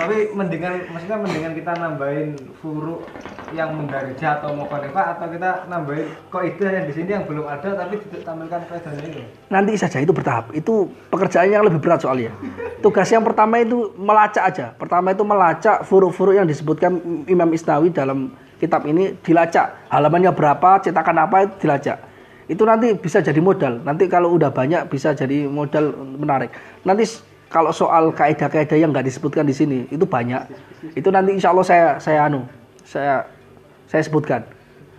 [0.01, 3.05] Tapi mendingan maksudnya mendingan kita nambahin furuk
[3.53, 8.01] yang mendarija atau mau atau kita nambahin kaidah yang di sini yang belum ada tapi
[8.09, 8.65] ditampilkan
[8.97, 9.21] itu.
[9.53, 10.49] Nanti saja itu bertahap.
[10.57, 12.33] Itu pekerjaan yang lebih berat soalnya.
[12.81, 14.65] Tugas yang pertama itu melacak aja.
[14.73, 16.97] Pertama itu melacak furuk-furuk yang disebutkan
[17.29, 19.85] Imam Isnawi dalam kitab ini dilacak.
[19.93, 21.97] Halamannya berapa, cetakan apa itu dilacak.
[22.49, 23.85] Itu nanti bisa jadi modal.
[23.85, 26.49] Nanti kalau udah banyak bisa jadi modal menarik.
[26.81, 30.47] Nanti kalau soal kaidah-kaidah yang nggak disebutkan di sini itu banyak.
[30.95, 32.47] Itu nanti insya Allah saya saya anu
[32.87, 33.27] saya
[33.91, 34.47] saya sebutkan.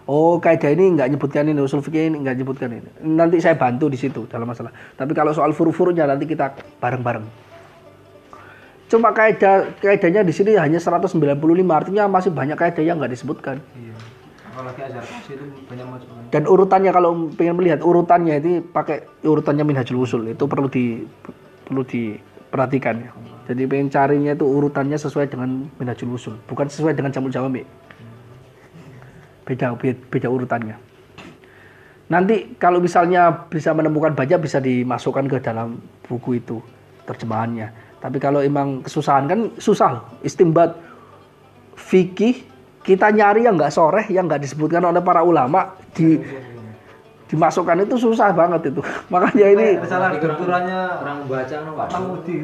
[0.04, 2.88] Oh kaidah ini nggak nyebutkan ini usul fikih ini nggak nyebutkan ini.
[3.08, 4.68] Nanti saya bantu di situ dalam masalah.
[4.92, 7.24] Tapi kalau soal furu-furunya nanti kita bareng-bareng.
[8.92, 11.16] Cuma kaidah kaidahnya di sini hanya 195
[11.72, 13.64] artinya masih banyak kaidah yang nggak disebutkan.
[13.72, 13.96] Iya.
[14.52, 16.28] Apalagi azhar kasih itu banyak masukan.
[16.28, 21.08] Dan urutannya kalau pengen melihat urutannya itu pakai urutannya Minhajul Usul itu perlu di
[21.64, 21.88] perlu
[22.52, 23.10] diperhatikan ya.
[23.48, 27.64] Jadi pengen carinya itu urutannya sesuai dengan Minhajul Usul, bukan sesuai dengan Jamul Jawami.
[29.48, 30.76] Beda beda, beda urutannya.
[32.12, 36.60] Nanti kalau misalnya bisa menemukan banyak bisa dimasukkan ke dalam buku itu
[37.08, 37.72] terjemahannya.
[38.04, 40.04] Tapi kalau emang kesusahan kan susah.
[40.20, 40.76] Istimbat
[41.72, 42.44] fikih
[42.84, 46.20] kita nyari yang nggak soreh yang nggak disebutkan oleh para ulama di
[47.32, 48.80] dimasukkan itu susah banget itu.
[49.12, 52.36] Makanya ini Kayak salah doktorannya kurang baca no Pak Mahmudi.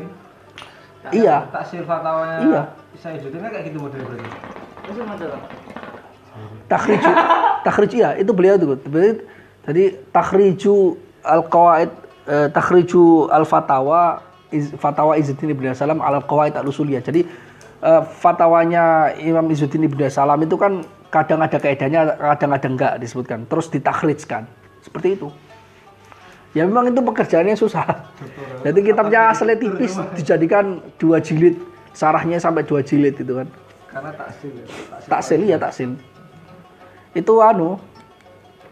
[1.04, 1.36] Tak- Iya.
[1.52, 2.38] Tak sir fatwanya.
[2.40, 2.62] Iya.
[2.98, 4.28] Saya judulnya kayak gitu modelnya berarti.
[4.88, 5.42] Itu ada Pak.
[6.68, 7.10] takhriju
[7.66, 9.10] takhrij ya itu beliau itu Berarti
[9.64, 9.82] tadi
[10.12, 10.74] takhriju
[11.24, 11.90] al qawaid
[12.28, 14.20] eh, takhriju al fatawa
[14.52, 17.24] iz, fatawa Izzuddin ibn Salam al qawaid al usuliyah jadi
[17.82, 23.48] eh, fatwanya Imam Izzuddin ibn Salam itu kan kadang ada kaidahnya kadang ada enggak disebutkan
[23.48, 24.44] terus ditakhrijkan
[24.88, 25.28] seperti itu.
[26.56, 28.08] Ya memang itu pekerjaannya susah.
[28.64, 31.60] Jadi kitabnya asli tipis dijadikan dua jilid
[31.92, 33.48] sarahnya sampai dua jilid itu kan.
[33.92, 34.64] Karena taksil ya.
[35.04, 35.40] Taksil.
[35.44, 35.90] ya taksil.
[37.12, 37.76] Itu anu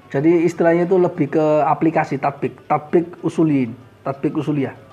[0.08, 3.74] jadi istilahnya itu lebih ke aplikasi tatbik tatbik usulin
[4.06, 4.85] tatbik usuliyah